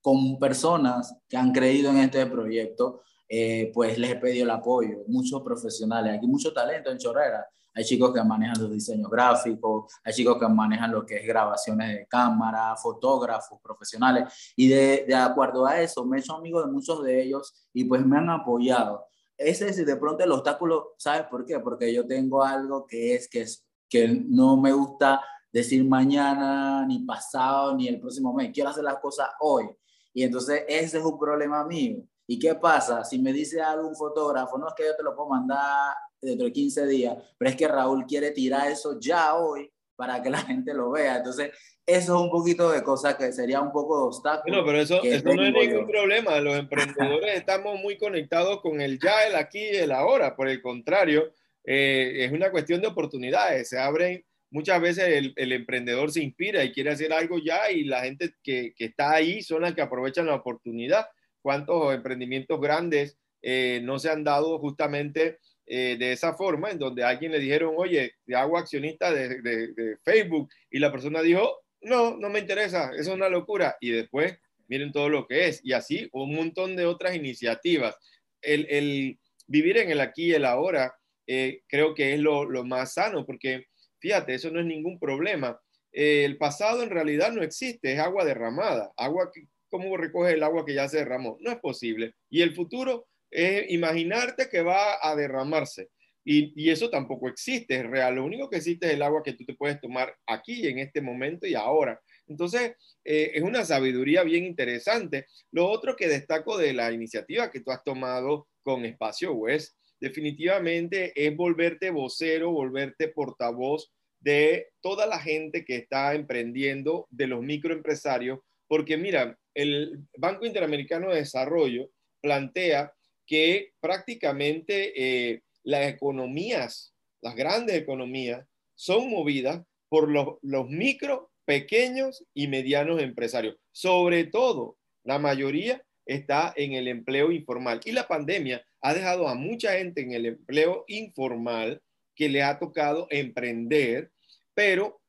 Con 0.00 0.38
personas 0.38 1.14
que 1.28 1.36
han 1.36 1.52
creído 1.52 1.90
en 1.90 1.98
este 1.98 2.26
proyecto, 2.26 3.02
eh, 3.28 3.70
pues 3.72 3.98
les 3.98 4.10
he 4.10 4.16
pedido 4.16 4.44
el 4.44 4.50
apoyo, 4.50 5.04
muchos 5.06 5.42
profesionales, 5.42 6.16
aquí 6.16 6.26
mucho 6.26 6.52
talento 6.52 6.90
en 6.90 6.98
Chorrera, 6.98 7.46
hay 7.72 7.84
chicos 7.84 8.12
que 8.12 8.22
manejan 8.24 8.60
los 8.60 8.70
diseños 8.70 9.08
gráficos, 9.08 9.92
hay 10.02 10.12
chicos 10.12 10.36
que 10.38 10.48
manejan 10.48 10.90
lo 10.90 11.06
que 11.06 11.16
es 11.16 11.26
grabaciones 11.26 11.88
de 11.88 12.06
cámara, 12.08 12.74
fotógrafos 12.76 13.60
profesionales, 13.62 14.52
y 14.56 14.68
de, 14.68 15.04
de 15.06 15.14
acuerdo 15.14 15.66
a 15.66 15.80
eso 15.80 16.04
me 16.04 16.16
he 16.16 16.20
hecho 16.20 16.34
amigo 16.34 16.60
de 16.60 16.72
muchos 16.72 17.04
de 17.04 17.22
ellos 17.22 17.68
y 17.72 17.84
pues 17.84 18.04
me 18.04 18.18
han 18.18 18.30
apoyado. 18.30 19.06
Ese 19.36 19.68
es 19.68 19.86
de 19.86 19.96
pronto 19.96 20.24
el 20.24 20.32
obstáculo, 20.32 20.94
¿sabes 20.98 21.22
por 21.30 21.46
qué? 21.46 21.60
Porque 21.60 21.94
yo 21.94 22.06
tengo 22.06 22.42
algo 22.42 22.84
que 22.86 23.14
es 23.14 23.28
que, 23.28 23.42
es, 23.42 23.64
que 23.88 24.08
no 24.08 24.56
me 24.56 24.72
gusta 24.72 25.22
decir 25.52 25.84
mañana, 25.84 26.84
ni 26.86 27.00
pasado, 27.00 27.74
ni 27.74 27.88
el 27.88 28.00
próximo 28.00 28.34
mes. 28.34 28.50
Quiero 28.52 28.70
hacer 28.70 28.84
las 28.84 28.98
cosas 28.98 29.30
hoy. 29.40 29.64
Y 30.12 30.24
entonces 30.24 30.64
ese 30.68 30.98
es 30.98 31.04
un 31.04 31.18
problema 31.18 31.64
mío. 31.64 32.02
¿Y 32.26 32.38
qué 32.38 32.54
pasa? 32.54 33.04
Si 33.04 33.18
me 33.18 33.32
dice 33.32 33.60
algún 33.60 33.96
fotógrafo, 33.96 34.56
no 34.58 34.68
es 34.68 34.74
que 34.76 34.84
yo 34.84 34.96
te 34.96 35.02
lo 35.02 35.16
puedo 35.16 35.30
mandar 35.30 35.94
dentro 36.20 36.46
de 36.46 36.52
15 36.52 36.86
días, 36.86 37.16
pero 37.36 37.50
es 37.50 37.56
que 37.56 37.66
Raúl 37.66 38.04
quiere 38.06 38.30
tirar 38.30 38.70
eso 38.70 38.98
ya 39.00 39.34
hoy 39.34 39.70
para 39.96 40.22
que 40.22 40.30
la 40.30 40.38
gente 40.46 40.72
lo 40.72 40.90
vea. 40.90 41.16
Entonces, 41.16 41.50
eso 41.84 42.14
es 42.14 42.20
un 42.20 42.30
poquito 42.30 42.70
de 42.70 42.82
cosas 42.82 43.16
que 43.16 43.32
sería 43.32 43.60
un 43.60 43.72
poco 43.72 43.98
de 43.98 44.06
obstáculo. 44.06 44.58
No, 44.58 44.64
pero 44.64 44.80
eso, 44.80 45.02
eso 45.02 45.34
no 45.34 45.44
es 45.44 45.52
ningún 45.52 45.86
problema. 45.86 46.40
Los 46.40 46.56
emprendedores 46.56 47.34
estamos 47.36 47.80
muy 47.80 47.98
conectados 47.98 48.60
con 48.60 48.80
el 48.80 48.98
ya, 49.00 49.24
el 49.24 49.34
aquí 49.34 49.58
y 49.58 49.76
el 49.76 49.90
ahora. 49.90 50.36
Por 50.36 50.48
el 50.48 50.62
contrario, 50.62 51.32
eh, 51.64 52.24
es 52.24 52.32
una 52.32 52.50
cuestión 52.50 52.80
de 52.80 52.86
oportunidades. 52.86 53.68
Se 53.68 53.78
abren 53.78 54.24
muchas 54.50 54.80
veces 54.80 55.32
el, 55.36 55.52
emprendedor 55.52 56.10
se 56.10 56.22
inspira 56.22 56.64
y 56.64 56.72
quiere 56.72 56.90
hacer 56.90 57.12
algo 57.12 57.38
ya 57.38 57.70
y 57.70 57.84
la 57.84 58.02
gente 58.02 58.34
que, 58.42 58.74
está 58.78 59.12
ahí 59.12 59.42
son 59.42 59.62
las 59.62 59.74
que 59.74 59.82
aprovechan 59.82 60.26
la 60.26 60.34
oportunidad. 60.34 61.06
¿Cuántos 61.42 61.94
emprendimientos 61.94 62.60
grandes 62.60 63.18
eh, 63.42 63.80
no 63.82 63.98
se 63.98 64.10
han 64.10 64.24
dado 64.24 64.58
justamente 64.58 65.38
eh, 65.66 65.96
de 65.98 66.12
esa 66.12 66.34
forma, 66.34 66.70
en 66.70 66.78
donde 66.78 67.04
alguien 67.04 67.32
le 67.32 67.38
dijeron, 67.38 67.74
oye, 67.76 68.14
te 68.26 68.34
hago 68.34 68.58
accionista 68.58 69.12
de, 69.12 69.40
de, 69.40 69.96
Facebook 70.04 70.50
y 70.70 70.80
la 70.80 70.90
persona 70.90 71.22
dijo, 71.22 71.60
no, 71.82 72.16
no 72.16 72.28
me 72.28 72.40
interesa, 72.40 72.90
eso 72.92 73.10
es 73.10 73.16
una 73.16 73.28
locura. 73.28 73.76
Y 73.80 73.90
después 73.90 74.36
miren 74.70 74.92
todo 74.92 75.08
lo 75.08 75.26
que 75.26 75.48
es. 75.48 75.60
Y 75.64 75.72
así 75.72 76.08
un 76.12 76.34
montón 76.34 76.76
de 76.76 76.86
otras 76.86 77.14
iniciativas. 77.14 77.96
El, 78.42 78.66
el 78.70 79.18
vivir 79.46 79.78
en 79.78 79.90
el 79.90 80.00
aquí 80.00 80.26
y 80.26 80.32
el 80.32 80.44
ahora 80.44 80.94
eh, 81.26 81.62
creo 81.68 81.94
que 81.94 82.14
es 82.14 82.20
lo, 82.20 82.44
lo 82.44 82.64
más 82.64 82.94
sano, 82.94 83.26
porque 83.26 83.66
Fíjate, 84.00 84.34
eso 84.34 84.50
no 84.50 84.60
es 84.60 84.66
ningún 84.66 84.98
problema. 84.98 85.60
Eh, 85.92 86.24
el 86.24 86.38
pasado 86.38 86.82
en 86.82 86.90
realidad 86.90 87.32
no 87.32 87.42
existe, 87.42 87.92
es 87.92 87.98
agua 87.98 88.24
derramada. 88.24 88.92
Agua 88.96 89.30
que, 89.32 89.46
¿Cómo 89.70 89.96
recoge 89.96 90.32
el 90.32 90.42
agua 90.42 90.66
que 90.66 90.74
ya 90.74 90.88
se 90.88 90.98
derramó? 90.98 91.38
No 91.40 91.50
es 91.50 91.58
posible. 91.58 92.14
Y 92.28 92.42
el 92.42 92.54
futuro 92.54 93.06
es 93.30 93.70
imaginarte 93.70 94.48
que 94.48 94.62
va 94.62 94.98
a 95.00 95.14
derramarse. 95.14 95.88
Y, 96.24 96.68
eso 96.68 96.90
tampoco 96.90 97.28
existe, 97.28 97.76
es 97.76 97.86
real. 97.86 98.16
Lo 98.16 98.24
único 98.24 98.50
que 98.50 98.58
existe 98.58 98.86
es 98.86 98.94
el 98.94 99.02
agua 99.02 99.22
que 99.22 99.32
tú 99.32 99.44
te 99.44 99.54
puedes 99.54 99.80
tomar 99.80 100.14
aquí, 100.26 100.66
en 100.66 100.78
este 100.78 101.00
momento 101.00 101.46
y 101.46 101.54
ahora. 101.54 102.00
Entonces, 102.26 102.74
eh, 103.04 103.30
es 103.34 103.42
una 103.42 103.64
sabiduría 103.64 104.22
bien 104.22 104.44
interesante. 104.44 105.26
Lo 105.50 105.68
otro 105.68 105.96
que 105.96 106.08
destaco 106.08 106.58
de 106.58 106.72
la 106.72 106.92
iniciativa 106.92 107.50
que 107.50 107.60
tú 107.60 107.70
has 107.70 107.82
tomado 107.82 108.48
con 108.62 108.84
Espacio 108.84 109.32
West 109.32 109.76
definitivamente 110.00 111.12
es 111.14 111.36
volverte 111.36 111.90
vocero, 111.90 112.50
volverte 112.50 113.08
portavoz 113.08 113.92
de 114.20 114.68
toda 114.80 115.06
la 115.06 115.18
gente 115.18 115.64
que 115.64 115.76
está 115.76 116.14
emprendiendo, 116.14 117.06
de 117.10 117.26
los 117.26 117.42
microempresarios, 117.42 118.40
porque 118.68 118.96
mira, 118.96 119.38
el 119.54 120.06
Banco 120.16 120.46
Interamericano 120.46 121.10
de 121.10 121.16
Desarrollo 121.16 121.90
plantea 122.20 122.92
que 123.26 123.72
prácticamente 123.80 124.92
eh, 124.96 125.42
las 125.62 125.88
economías, 125.88 126.94
las 127.22 127.34
grandes 127.34 127.76
economías, 127.76 128.46
son 128.74 129.10
movidas 129.10 129.62
por 129.88 130.10
los, 130.10 130.36
los 130.42 130.68
micro, 130.68 131.30
pequeños 131.44 132.24
y 132.32 132.46
medianos 132.46 133.00
empresarios. 133.00 133.56
Sobre 133.72 134.24
todo, 134.24 134.76
la 135.04 135.18
mayoría 135.18 135.82
está 136.10 136.52
en 136.56 136.72
el 136.72 136.88
empleo 136.88 137.30
informal. 137.30 137.80
Y 137.84 137.92
la 137.92 138.08
pandemia 138.08 138.66
ha 138.80 138.94
dejado 138.94 139.28
a 139.28 139.36
mucha 139.36 139.74
gente 139.74 140.00
en 140.00 140.12
el 140.12 140.26
empleo 140.26 140.84
informal 140.88 141.80
que 142.16 142.28
le 142.28 142.42
ha 142.42 142.58
tocado 142.58 143.06
emprender, 143.10 144.10
pero 144.52 145.00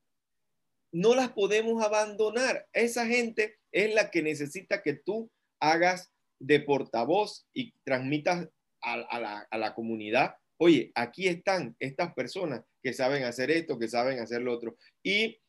no 0.92 1.16
las 1.16 1.32
podemos 1.32 1.82
abandonar. 1.82 2.68
Esa 2.72 3.04
gente 3.04 3.56
es 3.72 3.92
la 3.92 4.10
que 4.12 4.22
necesita 4.22 4.80
que 4.80 4.94
tú 4.94 5.28
hagas 5.60 6.12
de 6.38 6.60
portavoz 6.60 7.48
y 7.52 7.74
transmitas 7.82 8.48
a, 8.80 9.48
la, 9.52 9.74
comunidad, 9.74 10.36
oye, 10.56 10.92
aquí 10.94 11.26
están 11.26 11.76
estas 11.80 12.14
personas 12.14 12.62
que 12.80 12.92
saben 12.92 13.24
hacer 13.24 13.50
esto, 13.50 13.78
que 13.78 13.88
saben 13.88 14.20
hacer 14.20 14.42
lo 14.42 14.52
otro. 14.52 14.76
Y 15.02 15.40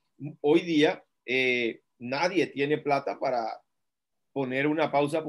hoy 0.41 0.61
día 0.61 1.03
eh, 1.27 1.81
nadie 1.99 2.47
tiene 2.47 2.77
plata 2.79 3.19
para, 3.19 3.62
poner 4.33 4.67
una 4.67 4.91
pausa 4.91 5.23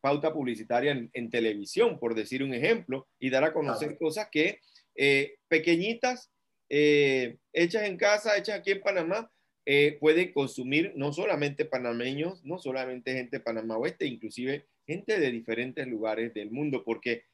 pauta 0.00 0.32
publicitaria 0.32 0.92
en, 1.12 1.30
televisión, 1.30 1.98
por 1.98 2.14
decir 2.14 2.42
un 2.42 2.54
ejemplo, 2.54 3.08
y 3.18 3.30
dar 3.30 3.44
a 3.44 3.52
conocer 3.52 3.96
cosas 3.98 4.28
que 4.30 4.60
eh, 4.94 5.36
pequeñitas, 5.48 6.30
eh, 6.68 7.38
hechas 7.52 7.84
en 7.84 7.96
casa, 7.96 8.36
hechas 8.36 8.58
aquí 8.58 8.72
en 8.72 8.82
Panamá, 8.82 9.30
eh, 9.66 9.96
pueden 9.98 10.32
consumir 10.32 10.92
no 10.94 11.12
solamente 11.12 11.64
panameños, 11.64 12.44
no 12.44 12.58
solamente 12.58 13.14
gente 13.14 13.38
de 13.38 13.44
Panamá 13.44 13.76
Oeste, 13.78 14.06
inclusive 14.06 14.66
gente 14.86 15.18
de 15.18 15.30
diferentes 15.30 15.86
lugares 15.86 16.34
del 16.34 16.50
mundo, 16.50 16.82
porque 16.84 17.24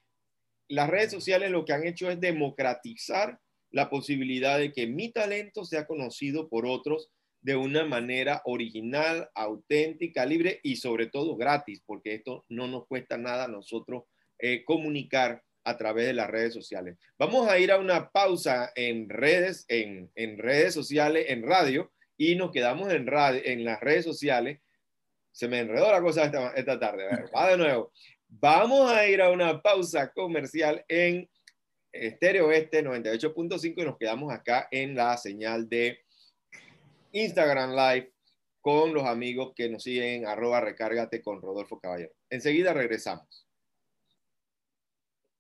las 0.69 0.89
redes 0.89 1.11
sociales 1.11 1.51
lo 1.51 1.65
que 1.65 1.73
han 1.73 1.87
hecho 1.87 2.11
es 2.11 2.21
democratizar 2.21 3.41
la 3.71 3.91
posibilidad 3.91 4.59
de 4.59 4.73
que 4.73 4.87
mi 4.87 5.13
talento 5.13 5.65
sea 5.65 5.87
conocido 5.87 6.49
por 6.49 6.67
otros 6.67 7.11
de 7.47 7.55
una 7.55 7.85
manera 7.85 8.43
original, 8.45 9.31
auténtica, 9.33 10.27
libre 10.27 10.59
y 10.65 10.75
sobre 10.75 11.07
todo 11.07 11.37
gratis, 11.37 11.81
porque 11.87 12.13
esto 12.13 12.45
no 12.49 12.67
nos 12.67 12.89
cuesta 12.89 13.19
nada 13.19 13.45
a 13.45 13.49
nosotros 13.49 14.03
eh, 14.41 14.65
comunicar 14.65 15.45
a 15.63 15.77
través 15.77 16.07
de 16.07 16.13
las 16.13 16.29
redes 16.29 16.53
sociales. 16.53 16.99
Vamos 17.17 17.49
a 17.49 17.57
ir 17.61 17.71
a 17.71 17.79
una 17.79 18.11
pausa 18.11 18.73
en 18.75 19.09
redes, 19.09 19.65
en, 19.69 20.11
redes 20.39 20.75
sociales, 20.75 21.27
en 21.29 21.45
radio, 21.45 21.93
y 22.17 22.35
nos 22.35 22.51
quedamos 22.51 22.93
en, 22.93 23.07
radio, 23.07 23.41
en 23.45 23.65
las 23.65 23.79
redes 23.79 24.05
sociales. 24.05 24.59
Se 25.31 25.47
me 25.47 25.61
enredó 25.61 25.93
la 25.93 26.03
cosa 26.03 26.25
esta, 26.25 26.51
esta 26.51 26.81
tarde. 26.81 27.05
Va 27.33 27.51
de 27.51 27.59
nuevo. 27.59 27.93
Vamos 28.27 28.91
a 28.91 29.07
ir 29.07 29.23
a 29.23 29.31
una 29.31 29.63
pausa 29.63 30.11
comercial 30.13 30.85
en 30.89 31.31
Estéreo 31.93 32.51
Este 32.51 32.85
98.5 32.85 33.75
y 33.77 33.85
nos 33.85 33.99
quedamos 33.99 34.33
acá 34.33 34.67
en 34.73 34.97
la 34.97 35.17
señal 35.17 35.69
de 35.69 36.01
Instagram 37.17 37.73
Live 37.73 38.13
con 38.61 38.93
los 38.93 39.05
amigos 39.05 39.53
que 39.55 39.69
nos 39.69 39.85
siguen 39.85 40.27
arroba 40.27 40.61
recárgate 40.61 41.23
con 41.23 41.41
Rodolfo 41.41 41.79
Caballero. 41.79 42.13
Enseguida 42.29 42.73
regresamos. 42.73 43.47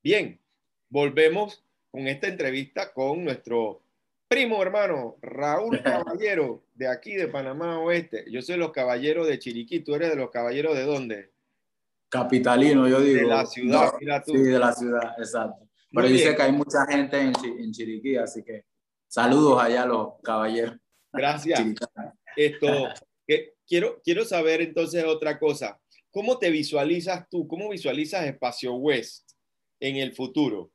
Bien, 0.02 0.40
volvemos 0.88 1.64
con 1.90 2.06
esta 2.06 2.28
entrevista 2.28 2.92
con 2.92 3.24
nuestro 3.24 3.82
primo 4.28 4.62
hermano 4.62 5.16
Raúl 5.20 5.82
Caballero 5.82 6.62
de 6.74 6.88
aquí 6.88 7.14
de 7.14 7.28
Panamá 7.28 7.80
Oeste. 7.80 8.24
Yo 8.30 8.42
soy 8.42 8.56
los 8.56 8.70
caballeros 8.70 9.26
de 9.26 9.38
Chiriquí. 9.38 9.80
¿Tú 9.80 9.94
eres 9.94 10.10
de 10.10 10.16
los 10.16 10.30
caballeros 10.30 10.76
de 10.76 10.84
dónde? 10.84 11.32
Capitalino, 12.08 12.88
yo 12.88 13.00
digo. 13.00 13.18
De 13.18 13.26
la 13.26 13.44
ciudad, 13.44 13.92
mira 13.98 14.22
tú. 14.22 14.32
Sí, 14.32 14.38
de 14.38 14.58
la 14.58 14.72
ciudad, 14.72 15.14
exacto. 15.18 15.68
Pero 15.92 16.08
dice 16.08 16.36
que 16.36 16.42
hay 16.42 16.52
mucha 16.52 16.86
gente 16.86 17.18
en, 17.18 17.32
en 17.58 17.72
Chiriquí, 17.72 18.16
así 18.16 18.42
que 18.44 18.64
saludos 19.08 19.60
allá 19.60 19.82
a 19.82 19.86
los 19.86 20.20
caballeros. 20.22 20.76
Gracias. 21.16 21.60
Esto, 22.36 22.88
que, 23.26 23.54
quiero, 23.66 24.00
quiero 24.04 24.24
saber 24.24 24.60
entonces 24.60 25.04
otra 25.04 25.38
cosa. 25.38 25.80
¿Cómo 26.10 26.38
te 26.38 26.50
visualizas 26.50 27.28
tú? 27.28 27.46
¿Cómo 27.46 27.68
visualizas 27.68 28.24
Espacio 28.24 28.74
West 28.74 29.30
en 29.80 29.96
el 29.96 30.14
futuro? 30.14 30.70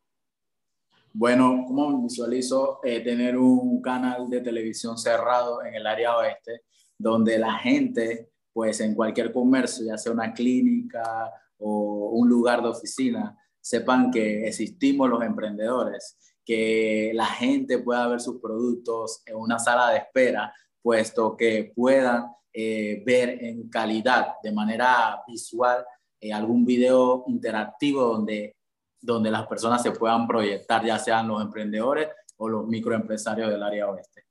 Bueno, 1.13 1.65
¿cómo 1.67 2.03
visualizo 2.03 2.79
eh, 2.83 3.01
tener 3.01 3.37
un 3.37 3.81
canal 3.81 4.29
de 4.29 4.39
televisión 4.39 4.97
cerrado 4.97 5.63
en 5.63 5.75
el 5.75 5.85
área 5.85 6.15
oeste, 6.15 6.61
donde 6.97 7.37
la 7.37 7.53
gente, 7.55 8.29
pues 8.53 8.79
en 8.79 8.95
cualquier 8.95 9.33
comercio, 9.33 9.85
ya 9.85 9.97
sea 9.97 10.13
una 10.13 10.33
clínica 10.33 11.29
o 11.57 12.11
un 12.13 12.29
lugar 12.29 12.61
de 12.61 12.69
oficina, 12.69 13.37
sepan 13.59 14.09
que 14.09 14.47
existimos 14.47 15.09
los 15.09 15.21
emprendedores, 15.21 16.17
que 16.45 17.11
la 17.13 17.25
gente 17.25 17.77
pueda 17.79 18.07
ver 18.07 18.19
sus 18.19 18.41
productos 18.41 19.21
en 19.25 19.35
una 19.35 19.59
sala 19.59 19.91
de 19.91 19.97
espera, 19.97 20.53
puesto 20.81 21.37
que 21.37 21.71
puedan 21.75 22.25
eh, 22.53 23.03
ver 23.05 23.43
en 23.43 23.69
calidad, 23.69 24.33
de 24.43 24.51
manera 24.51 25.21
visual, 25.27 25.85
eh, 26.19 26.33
algún 26.33 26.65
video 26.65 27.23
interactivo 27.27 28.03
donde 28.03 28.55
donde 29.01 29.31
las 29.31 29.47
personas 29.47 29.81
se 29.81 29.91
puedan 29.91 30.27
proyectar, 30.27 30.85
ya 30.85 30.99
sean 30.99 31.27
los 31.27 31.41
emprendedores 31.41 32.07
o 32.37 32.47
los 32.47 32.67
microempresarios 32.67 33.49
del 33.49 33.63
área 33.63 33.89
oeste. 33.89 34.25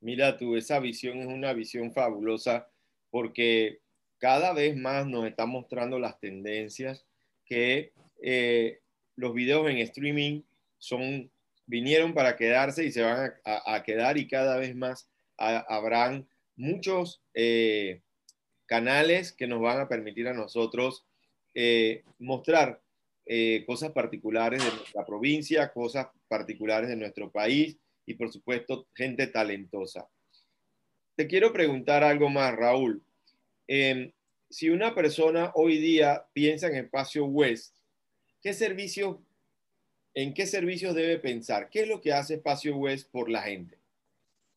Mira 0.00 0.36
tú, 0.36 0.56
esa 0.56 0.80
visión 0.80 1.18
es 1.18 1.26
una 1.26 1.52
visión 1.52 1.92
fabulosa 1.92 2.66
porque 3.10 3.80
cada 4.18 4.54
vez 4.54 4.76
más 4.76 5.06
nos 5.06 5.26
están 5.26 5.50
mostrando 5.50 5.98
las 5.98 6.18
tendencias 6.18 7.06
que 7.44 7.92
eh, 8.22 8.80
los 9.16 9.34
videos 9.34 9.68
en 9.68 9.78
streaming 9.78 10.42
son, 10.78 11.30
vinieron 11.66 12.14
para 12.14 12.36
quedarse 12.36 12.84
y 12.84 12.92
se 12.92 13.02
van 13.02 13.34
a, 13.44 13.82
quedar 13.82 14.18
y 14.18 14.28
cada 14.28 14.56
vez 14.56 14.74
más 14.74 15.08
habrán 15.36 16.26
muchos 16.56 17.22
eh, 17.34 18.00
canales 18.66 19.32
que 19.32 19.46
nos 19.46 19.60
van 19.60 19.80
a 19.80 19.88
permitir 19.88 20.28
a 20.28 20.34
nosotros 20.34 21.04
eh, 21.54 22.04
mostrar 22.18 22.80
eh, 23.26 23.64
cosas 23.66 23.90
particulares 23.90 24.64
de 24.64 24.70
nuestra 24.70 25.04
provincia, 25.04 25.72
cosas 25.72 26.06
particulares 26.28 26.88
de 26.88 26.96
nuestro 26.96 27.30
país 27.30 27.76
y 28.06 28.14
por 28.14 28.32
supuesto 28.32 28.86
gente 28.94 29.26
talentosa. 29.26 30.08
Te 31.16 31.26
quiero 31.26 31.52
preguntar 31.52 32.04
algo 32.04 32.28
más, 32.28 32.54
Raúl. 32.54 33.02
Em, 33.66 34.12
si 34.48 34.68
una 34.70 34.94
persona 34.94 35.50
hoy 35.54 35.78
día 35.78 36.26
piensa 36.32 36.68
en 36.68 36.76
Espacio 36.76 37.24
West, 37.24 37.74
¿qué 38.40 38.52
servicios, 38.52 39.16
¿en 40.16 40.32
qué 40.32 40.46
servicios 40.46 40.94
debe 40.94 41.18
pensar? 41.18 41.68
¿Qué 41.68 41.82
es 41.82 41.88
lo 41.88 42.00
que 42.00 42.12
hace 42.12 42.34
Espacio 42.34 42.76
West 42.76 43.10
por 43.12 43.28
la 43.28 43.42
gente? 43.42 43.78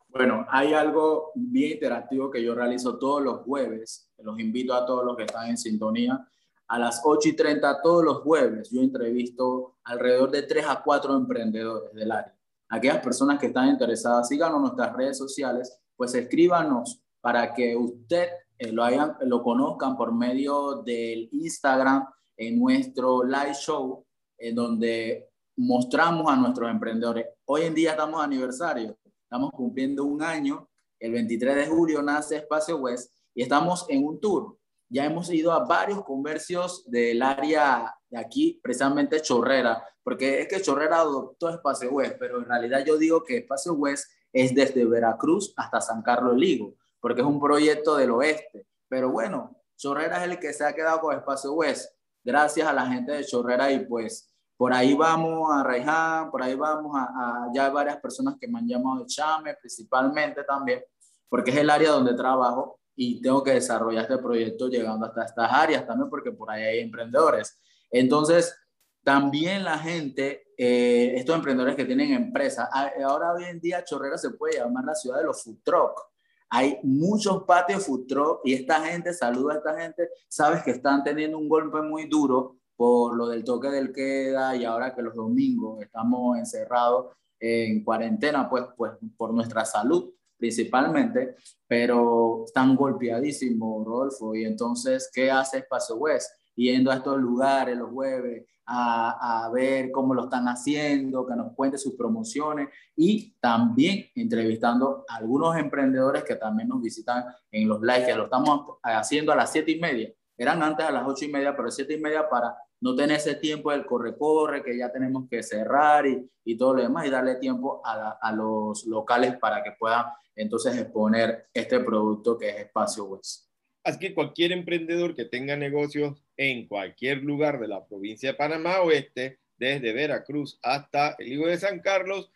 Bueno, 0.07 0.47
hay 0.49 0.73
algo 0.73 1.31
bien 1.35 1.73
interactivo 1.73 2.31
que 2.31 2.41
yo 2.41 2.55
realizo 2.55 2.97
todos 2.97 3.21
los 3.21 3.41
jueves. 3.41 4.09
Los 4.17 4.39
invito 4.39 4.73
a 4.73 4.85
todos 4.85 5.05
los 5.05 5.15
que 5.15 5.23
están 5.23 5.49
en 5.49 5.57
sintonía 5.57 6.25
a 6.69 6.79
las 6.79 7.01
8 7.03 7.29
y 7.29 7.33
30 7.33 7.81
todos 7.81 8.03
los 8.03 8.17
jueves 8.19 8.69
yo 8.69 8.81
entrevisto 8.81 9.77
alrededor 9.83 10.29
de 10.29 10.43
3 10.43 10.65
a 10.67 10.81
4 10.83 11.15
emprendedores 11.15 11.93
del 11.93 12.11
área. 12.11 12.35
Aquellas 12.69 12.99
personas 12.99 13.39
que 13.39 13.47
están 13.47 13.69
interesadas, 13.69 14.27
síganos 14.27 14.57
en 14.57 14.61
nuestras 14.61 14.95
redes 14.95 15.17
sociales, 15.17 15.79
pues 15.95 16.13
escríbanos 16.13 17.01
para 17.21 17.53
que 17.53 17.75
usted 17.75 18.29
eh, 18.59 18.71
lo, 18.71 18.83
hayan, 18.83 19.17
lo 19.21 19.41
conozcan 19.41 19.97
por 19.97 20.13
medio 20.13 20.83
del 20.83 21.27
Instagram 21.31 22.07
en 22.37 22.59
nuestro 22.59 23.23
live 23.23 23.55
show, 23.55 24.05
en 24.37 24.53
donde 24.53 25.28
mostramos 25.59 26.31
a 26.31 26.35
nuestros 26.35 26.69
emprendedores. 26.69 27.27
Hoy 27.45 27.63
en 27.63 27.75
día 27.75 27.91
estamos 27.91 28.23
aniversario, 28.23 28.97
estamos 29.23 29.51
cumpliendo 29.51 30.05
un 30.05 30.21
año, 30.21 30.69
el 30.99 31.11
23 31.11 31.55
de 31.55 31.67
julio 31.67 32.01
nace 32.01 32.37
Espacio 32.37 32.77
West 32.77 33.13
y 33.33 33.41
estamos 33.41 33.85
en 33.89 34.05
un 34.05 34.19
tour 34.19 34.59
ya 34.89 35.05
hemos 35.05 35.29
ido 35.29 35.51
a 35.51 35.65
varios 35.65 36.03
comercios 36.03 36.83
del 36.89 37.21
área 37.21 37.95
de 38.09 38.17
aquí, 38.17 38.59
precisamente 38.61 39.21
Chorrera, 39.21 39.83
porque 40.03 40.41
es 40.41 40.47
que 40.47 40.61
Chorrera 40.61 40.97
adoptó 40.97 41.49
Espacio 41.49 41.91
West, 41.91 42.15
pero 42.19 42.39
en 42.39 42.45
realidad 42.45 42.83
yo 42.83 42.97
digo 42.97 43.23
que 43.23 43.37
Espacio 43.37 43.73
West 43.73 44.11
es 44.33 44.53
desde 44.53 44.85
Veracruz 44.85 45.53
hasta 45.55 45.79
San 45.79 46.01
Carlos 46.01 46.35
Ligo, 46.35 46.73
porque 46.99 47.21
es 47.21 47.27
un 47.27 47.39
proyecto 47.39 47.95
del 47.97 48.11
oeste. 48.11 48.65
Pero 48.87 49.11
bueno, 49.11 49.55
Chorrera 49.77 50.23
es 50.23 50.31
el 50.31 50.39
que 50.39 50.53
se 50.53 50.65
ha 50.65 50.73
quedado 50.73 51.01
con 51.01 51.15
Espacio 51.15 51.53
West, 51.53 51.91
gracias 52.23 52.67
a 52.67 52.73
la 52.73 52.87
gente 52.87 53.11
de 53.11 53.25
Chorrera 53.25 53.71
y 53.71 53.85
pues 53.85 54.33
por 54.59 54.73
ahí 54.73 54.93
vamos 54.93 55.49
a 55.53 55.63
Raiján, 55.63 56.29
por 56.29 56.43
ahí 56.43 56.53
vamos 56.53 56.91
a, 56.93 57.03
a 57.03 57.47
ya 57.53 57.69
varias 57.69 57.95
personas 58.01 58.35
que 58.37 58.45
me 58.45 58.59
han 58.59 58.67
llamado 58.67 58.99
de 58.99 59.05
Chame, 59.05 59.55
principalmente 59.55 60.43
también, 60.43 60.83
porque 61.29 61.51
es 61.51 61.55
el 61.55 61.69
área 61.69 61.91
donde 61.91 62.13
trabajo 62.13 62.77
y 62.93 63.21
tengo 63.21 63.41
que 63.41 63.53
desarrollar 63.53 64.03
este 64.03 64.17
proyecto 64.17 64.67
llegando 64.67 65.05
hasta 65.05 65.23
estas 65.23 65.49
áreas 65.49 65.87
también 65.87 66.09
porque 66.09 66.33
por 66.33 66.51
ahí 66.51 66.61
hay 66.61 66.79
emprendedores. 66.79 67.57
Entonces, 67.89 68.53
también 69.01 69.63
la 69.63 69.79
gente, 69.79 70.47
eh, 70.57 71.13
estos 71.15 71.37
emprendedores 71.37 71.77
que 71.77 71.85
tienen 71.85 72.11
empresas, 72.11 72.67
ahora 73.01 73.31
hoy 73.31 73.45
en 73.45 73.61
día 73.61 73.85
Chorrera 73.85 74.17
se 74.17 74.31
puede 74.31 74.57
llamar 74.57 74.83
la 74.83 74.93
ciudad 74.93 75.19
de 75.19 75.23
los 75.23 75.41
food 75.41 75.59
truck. 75.63 76.01
Hay 76.49 76.79
muchos 76.83 77.43
patios 77.43 77.85
food 77.85 78.07
truck 78.07 78.41
y 78.43 78.55
esta 78.55 78.81
gente, 78.81 79.13
saluda 79.13 79.53
a 79.53 79.57
esta 79.59 79.79
gente, 79.79 80.09
sabes 80.27 80.63
que 80.63 80.71
están 80.71 81.01
teniendo 81.01 81.37
un 81.37 81.47
golpe 81.47 81.81
muy 81.81 82.09
duro 82.09 82.58
por 82.79 83.13
lo 83.17 83.27
del 83.27 83.43
toque 83.43 83.67
del 83.67 83.91
queda 83.91 84.55
y 84.55 84.63
ahora 84.63 84.95
que 84.95 85.01
los 85.01 85.13
domingos 85.13 85.81
estamos 85.81 86.37
encerrados 86.37 87.07
en 87.37 87.83
cuarentena, 87.83 88.49
pues, 88.49 88.67
pues 88.77 88.93
por 89.17 89.33
nuestra 89.33 89.65
salud 89.65 90.13
principalmente, 90.37 91.35
pero 91.67 92.45
están 92.45 92.77
golpeadísimos, 92.77 93.85
Rodolfo. 93.85 94.33
Y 94.33 94.45
entonces, 94.45 95.11
¿qué 95.13 95.29
hace 95.29 95.57
Espacio 95.57 95.97
West? 95.97 96.31
Yendo 96.55 96.89
a 96.89 96.95
estos 96.95 97.17
lugares 97.17 97.77
los 97.77 97.91
jueves 97.91 98.45
a, 98.65 99.43
a, 99.43 99.49
ver 99.49 99.91
cómo 99.91 100.13
lo 100.13 100.23
están 100.23 100.47
haciendo, 100.47 101.27
que 101.27 101.35
nos 101.35 101.53
cuente 101.55 101.77
sus 101.77 101.95
promociones 101.95 102.69
y 102.95 103.35
también 103.41 104.05
entrevistando 104.15 105.03
a 105.09 105.17
algunos 105.17 105.57
emprendedores 105.57 106.23
que 106.23 106.35
también 106.35 106.69
nos 106.69 106.81
visitan 106.81 107.25
en 107.51 107.67
los 107.67 107.81
lives, 107.81 108.05
que 108.05 108.15
lo 108.15 108.23
estamos 108.23 108.77
haciendo 108.83 109.33
a 109.33 109.35
las 109.35 109.51
siete 109.51 109.71
y 109.71 109.81
media. 109.81 110.09
Eran 110.37 110.63
antes 110.63 110.85
a 110.85 110.91
las 110.91 111.05
ocho 111.05 111.25
y 111.25 111.27
media, 111.27 111.53
pero 111.53 111.69
siete 111.69 111.95
y 111.95 111.99
media 111.99 112.29
para 112.29 112.55
no 112.81 112.95
tener 112.95 113.17
ese 113.17 113.35
tiempo 113.35 113.71
del 113.71 113.85
corre-corre, 113.85 114.63
que 114.63 114.77
ya 114.77 114.91
tenemos 114.91 115.27
que 115.29 115.43
cerrar 115.43 116.05
y, 116.05 116.29
y, 116.45 116.57
todo 116.57 116.75
lo 116.75 116.81
demás, 116.81 117.05
y 117.05 117.09
darle 117.09 117.35
tiempo 117.35 117.81
a, 117.85 118.17
a, 118.21 118.31
los 118.31 118.85
locales 118.85 119.37
para 119.37 119.61
que 119.63 119.71
puedan 119.77 120.05
entonces 120.35 120.77
exponer 120.77 121.47
este 121.53 121.79
producto 121.81 122.37
que 122.37 122.49
es 122.49 122.55
Espacio 122.57 123.05
West. 123.05 123.49
Así 123.83 123.99
que 123.99 124.13
cualquier 124.13 124.51
emprendedor 124.51 125.15
que 125.15 125.25
tenga 125.25 125.55
negocios 125.55 126.21
en 126.37 126.67
cualquier 126.67 127.23
lugar 127.23 127.59
de 127.59 127.67
la 127.67 127.85
provincia 127.85 128.31
de 128.31 128.37
Panamá 128.37 128.81
Oeste, 128.81 129.39
desde 129.57 129.93
Veracruz 129.93 130.57
hasta 130.63 131.15
el 131.19 131.33
Higo 131.33 131.47
de 131.47 131.57
San 131.57 131.79
Carlos, 131.79 132.31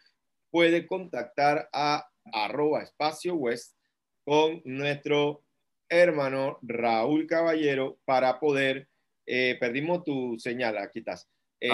puede 0.51 0.85
contactar 0.85 1.69
a 1.71 2.09
arroba 2.31 2.83
espacio 2.83 3.35
west 3.35 3.77
con 4.25 4.61
nuestro 4.65 5.43
hermano 5.89 6.59
Raúl 6.61 7.27
Caballero 7.27 7.97
para 8.05 8.39
poder 8.39 8.87
eh, 9.25 9.57
perdimos 9.59 10.03
tu 10.03 10.37
señal, 10.37 10.77
aquí 10.77 10.99
estás. 10.99 11.27
Eh, 11.59 11.69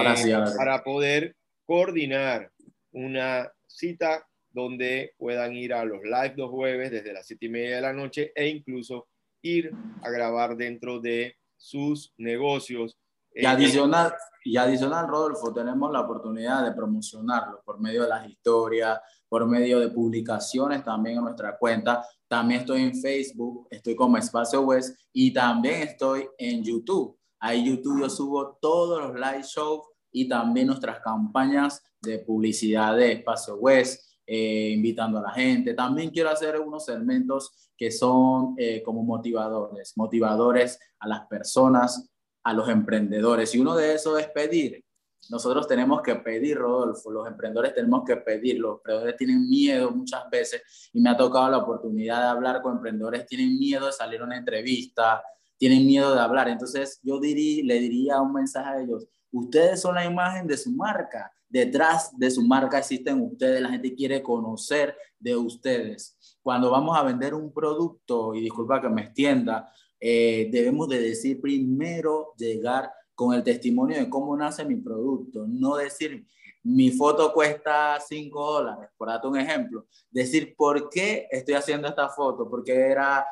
para 0.56 0.84
poder 0.84 1.36
coordinar 1.66 2.52
una 2.92 3.52
cita 3.66 4.28
donde 4.52 5.14
puedan 5.18 5.56
ir 5.56 5.74
a 5.74 5.86
los 5.86 6.04
live 6.04 6.34
los 6.36 6.50
jueves 6.50 6.92
desde 6.92 7.14
las 7.14 7.26
siete 7.26 7.46
y 7.48 7.50
media 7.50 7.76
de 7.78 7.82
la 7.82 7.94
noche 7.94 8.32
e 8.36 8.48
incluso 8.48 9.08
ir 9.42 9.72
a 10.02 10.10
grabar 10.10 10.56
dentro 10.56 11.00
de 11.00 11.38
sus 11.56 12.14
negocios. 12.18 12.98
Y 13.34 13.46
adicional, 13.46 14.14
y 14.44 14.58
adicional, 14.58 15.08
Rodolfo, 15.08 15.54
tenemos 15.54 15.92
la 15.92 16.02
oportunidad 16.02 16.66
de 16.66 16.72
promocionarlo 16.72 17.62
por 17.64 17.80
medio 17.80 18.04
de 18.04 18.10
las 18.10 18.28
historias, 18.28 19.00
por 19.28 19.46
medio 19.48 19.80
de 19.80 19.90
publicaciones 19.90 20.84
también 20.84 21.18
en 21.18 21.24
nuestra 21.24 21.58
cuenta. 21.58 22.04
También 22.28 22.62
estoy 22.62 22.82
en 22.82 23.00
Facebook, 23.00 23.68
estoy 23.70 23.96
como 23.96 24.18
Espacio 24.18 24.62
West 24.62 25.00
y 25.14 25.32
también 25.32 25.84
estoy 25.84 26.28
en 26.38 26.64
YouTube. 26.64 27.19
Ahí 27.40 27.66
YouTube 27.66 28.02
yo 28.02 28.10
subo 28.10 28.58
todos 28.62 29.02
los 29.02 29.14
live 29.16 29.44
shows 29.44 29.88
y 30.12 30.28
también 30.28 30.68
nuestras 30.68 31.00
campañas 31.00 31.82
de 32.02 32.20
publicidad 32.20 32.96
de 32.96 33.14
Espacio 33.14 33.56
West, 33.56 34.14
eh, 34.26 34.72
invitando 34.76 35.20
a 35.20 35.24
la 35.24 35.32
gente. 35.32 35.74
También 35.74 36.10
quiero 36.10 36.30
hacer 36.30 36.60
unos 36.60 36.86
segmentos 36.86 37.72
que 37.78 37.92
son 37.92 38.56
eh, 38.58 38.82
como 38.84 39.04
motivadores, 39.04 39.94
motivadores 39.96 40.80
a 41.00 41.08
las 41.08 41.28
personas, 41.28 42.10
a 42.44 42.54
los 42.54 42.68
emprendedores. 42.70 43.54
Y 43.56 43.60
uno 43.60 43.76
de 43.76 43.94
esos 43.94 44.20
es 44.20 44.28
pedir. 44.28 44.84
Nosotros 45.30 45.68
tenemos 45.68 46.02
que 46.02 46.16
pedir, 46.16 46.58
Rodolfo, 46.58 47.12
los 47.12 47.28
emprendedores 47.28 47.74
tenemos 47.74 48.04
que 48.06 48.18
pedir, 48.18 48.60
los 48.60 48.78
emprendedores 48.78 49.18
tienen 49.18 49.48
miedo 49.48 49.92
muchas 49.92 50.30
veces 50.30 50.90
y 50.94 51.02
me 51.02 51.10
ha 51.10 51.18
tocado 51.18 51.50
la 51.50 51.58
oportunidad 51.58 52.22
de 52.22 52.28
hablar 52.30 52.62
con 52.62 52.78
emprendedores, 52.78 53.28
tienen 53.28 53.60
miedo 53.60 53.86
de 53.86 53.92
salir 53.92 54.22
a 54.22 54.24
una 54.24 54.38
entrevista, 54.38 55.22
tienen 55.60 55.86
miedo 55.86 56.16
de 56.16 56.22
hablar. 56.22 56.48
Entonces 56.48 57.00
yo 57.04 57.20
diría, 57.20 57.64
le 57.66 57.80
diría 57.80 58.22
un 58.22 58.34
mensaje 58.34 58.70
a 58.70 58.82
ellos, 58.82 59.06
ustedes 59.32 59.80
son 59.80 59.94
la 59.94 60.06
imagen 60.06 60.48
de 60.48 60.58
su 60.58 60.72
marca, 60.72 61.32
detrás 61.48 62.18
de 62.18 62.32
su 62.32 62.42
marca 62.42 62.80
existen 62.80 63.22
ustedes, 63.22 63.62
la 63.62 63.70
gente 63.70 63.94
quiere 63.94 64.24
conocer 64.24 64.96
de 65.20 65.36
ustedes. 65.36 66.18
Cuando 66.42 66.72
vamos 66.72 66.98
a 66.98 67.04
vender 67.04 67.34
un 67.36 67.54
producto, 67.54 68.34
y 68.34 68.42
disculpa 68.42 68.82
que 68.82 68.90
me 68.90 69.04
extienda, 69.04 69.72
eh, 70.00 70.50
debemos 70.52 70.88
de 70.88 71.02
decir 71.02 71.42
primero 71.42 72.34
llegar 72.38 72.92
con 73.14 73.36
el 73.36 73.44
testimonio 73.44 73.98
de 73.98 74.10
cómo 74.10 74.36
nace 74.38 74.64
mi 74.64 74.78
producto, 74.78 75.46
no 75.46 75.76
decir 75.76 76.26
mi 76.64 76.92
foto 76.92 77.34
cuesta 77.34 78.00
5 78.00 78.54
dólares, 78.54 78.90
por 78.98 79.10
darte 79.10 79.28
un 79.28 79.38
ejemplo, 79.38 79.88
decir 80.10 80.56
por 80.56 80.90
qué 80.90 81.28
estoy 81.32 81.56
haciendo 81.56 81.88
esta 81.88 82.10
foto, 82.10 82.50
porque 82.50 82.74
era 82.74 83.26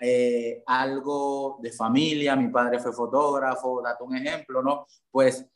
eh, 0.00 0.62
algo 0.66 1.58
de 1.60 1.72
familia, 1.72 2.34
mi 2.34 2.48
padre 2.48 2.78
fue 2.78 2.92
fotógrafo, 2.92 3.82
date 3.82 4.02
un 4.02 4.16
ejemplo, 4.16 4.62
¿no? 4.62 4.86
Pues 5.10 5.46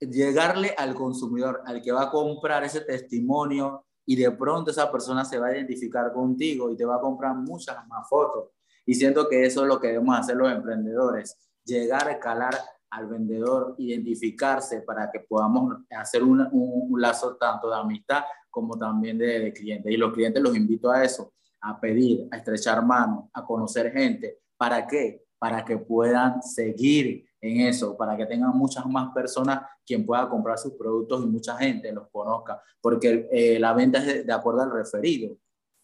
llegarle 0.00 0.74
al 0.76 0.94
consumidor, 0.94 1.62
al 1.64 1.80
que 1.80 1.92
va 1.92 2.04
a 2.04 2.10
comprar 2.10 2.64
ese 2.64 2.80
testimonio 2.80 3.84
y 4.04 4.16
de 4.16 4.30
pronto 4.32 4.70
esa 4.70 4.90
persona 4.90 5.24
se 5.24 5.38
va 5.38 5.48
a 5.48 5.54
identificar 5.54 6.12
contigo 6.12 6.70
y 6.70 6.76
te 6.76 6.84
va 6.84 6.96
a 6.96 7.00
comprar 7.00 7.34
muchas 7.36 7.86
más 7.86 8.08
fotos. 8.08 8.50
Y 8.84 8.94
siento 8.94 9.28
que 9.28 9.46
eso 9.46 9.62
es 9.62 9.68
lo 9.68 9.80
que 9.80 9.88
debemos 9.88 10.18
hacer 10.18 10.36
los 10.36 10.52
emprendedores, 10.52 11.38
llegar 11.64 12.08
a 12.08 12.18
calar 12.18 12.54
al 12.90 13.06
vendedor, 13.06 13.74
identificarse 13.78 14.82
para 14.82 15.10
que 15.10 15.20
podamos 15.20 15.78
hacer 15.90 16.22
un, 16.22 16.46
un, 16.52 17.00
lazo 17.00 17.36
tanto 17.36 17.68
de 17.68 17.76
amistad 17.76 18.22
como 18.50 18.76
también 18.78 19.18
de, 19.18 19.40
de 19.40 19.52
clientes. 19.52 19.90
Y 19.90 19.96
los 19.96 20.12
clientes 20.12 20.42
los 20.42 20.56
invito 20.56 20.90
a 20.90 21.02
eso, 21.02 21.32
a 21.64 21.80
pedir, 21.80 22.28
a 22.30 22.36
estrechar 22.36 22.84
manos, 22.84 23.24
a 23.32 23.44
conocer 23.44 23.90
gente. 23.92 24.40
¿Para 24.56 24.86
qué? 24.86 25.24
Para 25.38 25.64
que 25.64 25.78
puedan 25.78 26.42
seguir 26.42 27.24
en 27.40 27.60
eso, 27.60 27.96
para 27.96 28.16
que 28.16 28.26
tengan 28.26 28.56
muchas 28.56 28.86
más 28.86 29.12
personas 29.12 29.62
quien 29.84 30.04
pueda 30.04 30.28
comprar 30.28 30.58
sus 30.58 30.72
productos 30.74 31.24
y 31.24 31.26
mucha 31.26 31.56
gente 31.56 31.92
los 31.92 32.08
conozca, 32.08 32.60
porque 32.80 33.28
eh, 33.30 33.58
la 33.58 33.72
venta 33.74 33.98
es 33.98 34.26
de, 34.26 34.32
acuerdo 34.32 34.62
al 34.62 34.72
referido. 34.72 35.36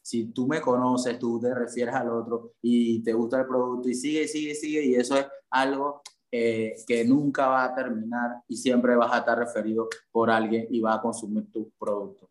Si 0.02 0.32
tú 0.32 0.46
me 0.46 0.60
conoces, 0.60 1.18
tú 1.18 1.38
te 1.38 1.54
refieres 1.54 1.94
al 1.94 2.10
otro 2.10 2.54
y 2.62 3.02
te 3.02 3.12
gusta 3.12 3.40
el 3.40 3.46
producto 3.46 3.88
y 3.88 3.94
sigue, 3.94 4.26
sigue, 4.26 4.54
sigue, 4.54 4.84
y 4.84 4.94
eso 4.94 5.16
es 5.16 5.26
algo 5.50 6.02
eh, 6.32 6.76
que 6.86 7.04
nunca 7.04 7.48
va 7.48 7.64
a 7.64 7.74
terminar 7.74 8.42
y 8.48 8.56
siempre 8.56 8.96
vas 8.96 9.12
a 9.12 9.18
estar 9.18 9.38
referido 9.38 9.88
por 10.10 10.30
alguien 10.30 10.66
y 10.70 10.80
va 10.80 10.94
a 10.94 11.02
consumir 11.02 11.50
tu 11.52 11.70
producto. 11.78 12.30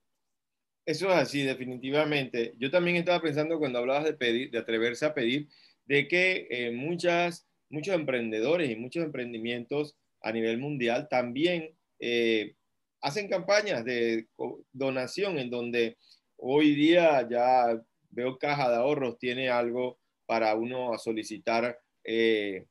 Eso 0.90 1.08
es 1.12 1.18
así, 1.18 1.44
definitivamente. 1.44 2.56
Yo 2.58 2.72
también 2.72 2.98
estaba 2.98 3.22
pensando 3.22 3.60
cuando 3.60 3.78
hablabas 3.78 4.06
de 4.06 4.14
pedir, 4.14 4.50
de 4.50 4.58
atreverse 4.58 5.06
a 5.06 5.14
pedir, 5.14 5.48
de 5.86 6.08
que 6.08 6.48
eh, 6.50 6.72
muchas 6.72 7.48
muchos 7.70 7.94
emprendedores 7.94 8.72
y 8.72 8.76
muchos 8.76 9.04
emprendimientos 9.04 9.96
a 10.20 10.32
nivel 10.32 10.58
mundial 10.58 11.08
también 11.08 11.78
eh, 12.00 12.56
hacen 13.02 13.30
campañas 13.30 13.86
de 13.86 14.30
donación 14.74 15.38
en 15.38 15.52
donde 15.52 15.96
hoy 16.38 16.74
día 16.74 17.22
ya 17.30 17.80
veo 18.10 18.40
Caja 18.40 18.72
de 18.72 18.78
Ahorros 18.78 19.20
tiene 19.20 19.48
algo 19.48 20.00
para 20.26 20.56
uno 20.56 20.98
solicitar 20.98 21.80
eh, 22.04 22.66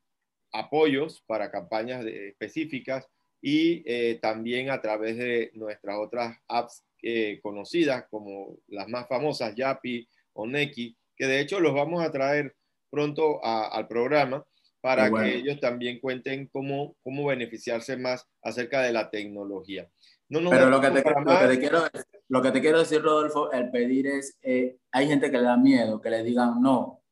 apoyos 0.51 1.23
para 1.25 1.53
campañas 1.53 2.05
específicas 2.05 3.07
y 3.41 3.83
eh, 3.87 4.19
también 4.21 4.71
a 4.71 4.81
través 4.81 5.17
de 5.17 5.51
nuestras 5.55 5.97
otras 5.99 6.37
apps 6.49 6.85
conocidas 7.43 8.07
como 8.11 8.59
las 8.67 8.89
más 8.89 9.07
famosas, 9.07 9.55
Yapi 9.55 10.09
o 10.33 10.49
Neki, 10.49 10.97
que 11.17 11.27
de 11.27 11.41
hecho 11.41 11.61
los 11.61 11.73
vamos 11.73 12.03
a 12.05 12.11
traer 12.11 12.57
pronto 12.91 13.45
al 13.45 13.87
programa 13.87 14.45
para 14.81 15.11
que 15.11 15.37
ellos 15.37 15.61
también 15.61 16.01
cuenten 16.01 16.47
cómo, 16.49 16.97
cómo 17.03 17.27
beneficiarse 17.27 17.97
más 17.97 18.27
acerca 18.43 18.83
de 18.83 18.93
la 18.93 19.11
tecnología. 19.11 19.89
No 20.29 20.51
Pero 20.51 20.69
lo 20.69 20.81
que, 20.81 20.91
te, 20.91 21.03
quiero, 21.59 21.85
lo 22.29 22.43
que 22.43 22.51
te 22.51 22.61
quiero 22.61 22.79
decir, 22.81 23.01
Rodolfo, 23.01 23.51
el 23.51 23.71
pedir 23.71 24.07
es, 24.07 24.37
eh, 24.43 24.77
hay 24.93 25.09
gente 25.09 25.31
que 25.31 25.39
le 25.39 25.45
da 25.45 25.57
miedo, 25.57 26.01
que 26.01 26.11
le 26.11 26.23
digan 26.23 26.61
no. 26.61 27.03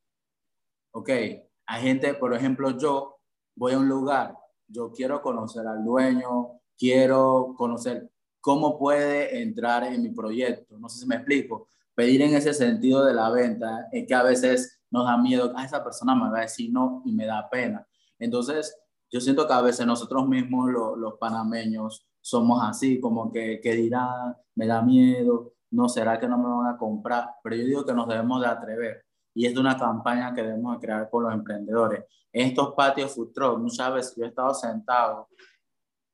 Ok, 0.93 1.09
hay 1.09 1.83
gente, 1.83 2.15
por 2.15 2.35
ejemplo, 2.35 2.77
yo 2.79 3.19
voy 3.55 3.73
a 3.73 3.79
un 3.79 3.89
lugar, 3.89 4.35
yo 4.69 4.93
quiero 4.93 5.23
conocer 5.23 5.67
al 5.67 5.85
dueño, 5.85 6.61
quiero 6.77 7.55
conocer 7.57 8.11
cómo 8.41 8.79
puede 8.79 9.43
entrar 9.43 9.85
en 9.85 10.03
mi 10.03 10.11
proyecto. 10.11 10.79
No 10.79 10.89
sé 10.89 11.01
si 11.01 11.07
me 11.07 11.17
explico. 11.17 11.69
Pedir 11.95 12.23
en 12.23 12.35
ese 12.35 12.53
sentido 12.53 13.05
de 13.05 13.15
la 13.15 13.31
venta 13.31 13.89
es 13.91 14.07
que 14.07 14.15
a 14.15 14.23
veces 14.23 14.81
nos 14.91 15.07
da 15.07 15.17
miedo, 15.17 15.53
a 15.57 15.63
ah, 15.63 15.65
esa 15.65 15.83
persona 15.83 16.15
me 16.15 16.31
va 16.31 16.39
a 16.39 16.43
decir 16.43 16.71
no 16.73 17.03
y 17.05 17.13
me 17.13 17.27
da 17.27 17.49
pena. 17.51 17.87
Entonces, 18.19 18.77
yo 19.11 19.21
siento 19.21 19.47
que 19.47 19.53
a 19.53 19.63
veces 19.63 19.87
nosotros 19.87 20.29
mismos, 20.29 20.71
los 20.71 21.15
panameños, 21.19 22.07
somos 22.21 22.63
así, 22.63 23.01
como 23.01 23.31
que, 23.31 23.61
que 23.63 23.73
dirán, 23.73 24.37
me 24.55 24.67
da 24.67 24.83
miedo, 24.83 25.55
no 25.71 25.89
será 25.89 26.19
que 26.19 26.29
no 26.29 26.39
me 26.39 26.49
van 26.49 26.75
a 26.75 26.79
comprar, 26.79 27.31
pero 27.43 27.57
yo 27.57 27.65
digo 27.65 27.85
que 27.85 27.95
nos 27.95 28.09
debemos 28.09 28.41
de 28.41 28.47
atrever. 28.49 29.06
Y 29.37 29.47
es 29.47 29.55
de 29.55 29.61
una 29.61 29.77
campaña 29.77 30.35
que 30.35 30.43
debemos 30.43 30.75
de 30.75 30.87
crear 30.87 31.11
con 31.11 31.25
los 31.25 31.33
emprendedores. 31.35 32.05
En 32.33 32.49
estos 32.49 32.75
patios 32.75 33.15
food 33.15 33.59
muchas 33.59 33.93
veces 33.93 34.15
yo 34.17 34.25
he 34.25 34.29
estado 34.29 34.55
sentado 34.55 35.29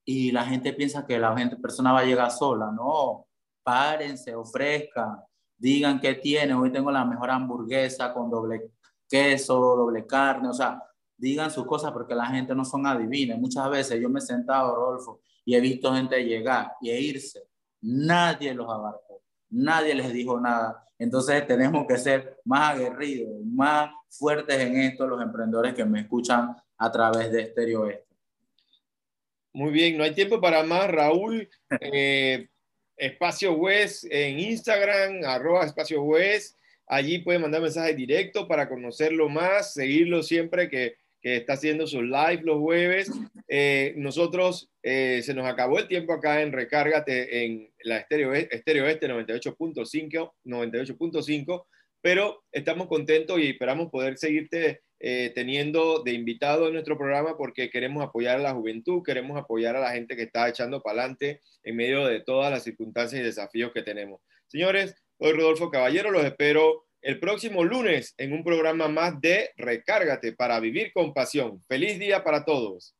y 0.04 0.32
la 0.32 0.44
gente 0.44 0.72
piensa 0.72 1.06
que 1.06 1.18
la 1.18 1.37
gente, 1.37 1.56
persona 1.56 1.92
va 1.92 2.00
a 2.00 2.04
llegar 2.04 2.30
sola. 2.32 2.72
No, 2.72 3.28
párense, 3.62 4.35
ofrezcan, 4.35 5.20
digan 5.56 6.00
qué 6.00 6.14
tiene. 6.14 6.52
Hoy 6.54 6.72
tengo 6.72 6.90
la 6.90 7.04
mejor 7.04 7.30
hamburguesa 7.30 8.12
con 8.12 8.28
doble 8.28 8.72
queso, 9.08 9.54
doble 9.54 10.06
carne, 10.06 10.48
o 10.48 10.52
sea, 10.52 10.82
digan 11.16 11.50
sus 11.50 11.66
cosas 11.66 11.92
porque 11.92 12.14
la 12.14 12.26
gente 12.26 12.54
no 12.54 12.64
son 12.64 12.87
adivinas. 12.87 13.38
Muchas 13.38 13.70
veces 13.70 14.00
yo 14.00 14.08
me 14.08 14.18
he 14.18 14.22
sentado, 14.22 14.74
Rodolfo, 14.74 15.20
y 15.44 15.54
he 15.54 15.61
visto 15.61 15.94
gente 15.94 16.24
llegar 16.24 16.72
y 16.80 16.90
irse. 16.90 17.46
Nadie 17.82 18.54
los 18.54 18.68
abarcó, 18.68 19.12
nadie 19.52 19.94
les 19.94 20.12
dijo 20.12 20.40
nada. 20.40 20.88
Entonces 20.98 21.46
tenemos 21.46 21.86
que 21.86 21.98
ser 21.98 22.38
más 22.44 22.74
aguerridos, 22.74 23.30
más 23.44 23.90
fuertes 24.08 24.58
en 24.58 24.76
esto, 24.76 25.06
los 25.06 25.22
emprendedores 25.22 25.74
que 25.74 25.84
me 25.84 26.00
escuchan 26.00 26.56
a 26.78 26.90
través 26.90 27.30
de 27.30 27.42
Estéreo 27.42 27.86
Este. 27.88 28.06
Muy 29.54 29.70
bien, 29.70 29.98
no 29.98 30.04
hay 30.04 30.14
tiempo 30.14 30.40
para 30.40 30.62
más, 30.62 30.90
Raúl. 30.90 31.48
Eh, 31.80 32.48
Espacio 32.96 33.52
West 33.54 34.04
en 34.10 34.38
Instagram, 34.38 35.24
arroba 35.24 35.64
Espacio 35.64 36.02
West. 36.02 36.58
Allí 36.86 37.18
pueden 37.18 37.42
mandar 37.42 37.60
mensajes 37.60 37.96
directos 37.96 38.46
para 38.46 38.68
conocerlo 38.68 39.28
más, 39.28 39.74
seguirlo 39.74 40.22
siempre 40.22 40.68
que, 40.68 40.96
que 41.22 41.37
está 41.37 41.52
haciendo 41.54 41.87
sus 41.87 42.02
live 42.02 42.42
los 42.42 42.58
jueves. 42.58 43.11
Eh, 43.48 43.94
nosotros 43.96 44.70
eh, 44.82 45.22
se 45.22 45.35
nos 45.35 45.46
acabó 45.46 45.78
el 45.78 45.87
tiempo 45.87 46.12
acá 46.12 46.42
en 46.42 46.52
Recárgate 46.52 47.44
en 47.44 47.72
la 47.85 47.98
Estéreo, 47.98 48.35
Estéreo 48.35 48.87
Este 48.87 49.08
98.5, 49.08 50.32
98.5, 50.44 51.64
pero 52.00 52.42
estamos 52.50 52.88
contentos 52.88 53.38
y 53.38 53.50
esperamos 53.50 53.88
poder 53.90 54.18
seguirte 54.18 54.82
eh, 54.98 55.32
teniendo 55.35 56.02
de 56.02 56.12
invitado 56.12 56.66
en 56.66 56.74
nuestro 56.74 56.98
programa 56.98 57.37
porque 57.37 57.70
queremos 57.70 58.04
apoyar 58.04 58.37
a 58.37 58.42
la 58.42 58.54
juventud, 58.54 59.02
queremos 59.04 59.37
apoyar 59.38 59.76
a 59.76 59.80
la 59.80 59.92
gente 59.92 60.16
que 60.16 60.22
está 60.22 60.48
echando 60.48 60.82
para 60.82 61.00
adelante 61.00 61.40
en 61.62 61.76
medio 61.76 62.06
de 62.06 62.20
todas 62.20 62.50
las 62.50 62.64
circunstancias 62.64 63.20
y 63.20 63.24
desafíos 63.24 63.72
que 63.72 63.82
tenemos. 63.82 64.20
Señores, 64.48 64.96
soy 65.18 65.32
Rodolfo 65.32 65.70
Caballero, 65.70 66.11
los 66.11 66.24
espero 66.24 66.85
el 67.02 67.18
próximo 67.18 67.64
lunes 67.64 68.14
en 68.16 68.32
un 68.32 68.44
programa 68.44 68.88
más 68.88 69.20
de 69.20 69.50
Recárgate 69.56 70.32
para 70.32 70.60
vivir 70.60 70.92
con 70.92 71.12
pasión. 71.12 71.60
Feliz 71.68 71.98
día 71.98 72.22
para 72.22 72.44
todos. 72.44 72.94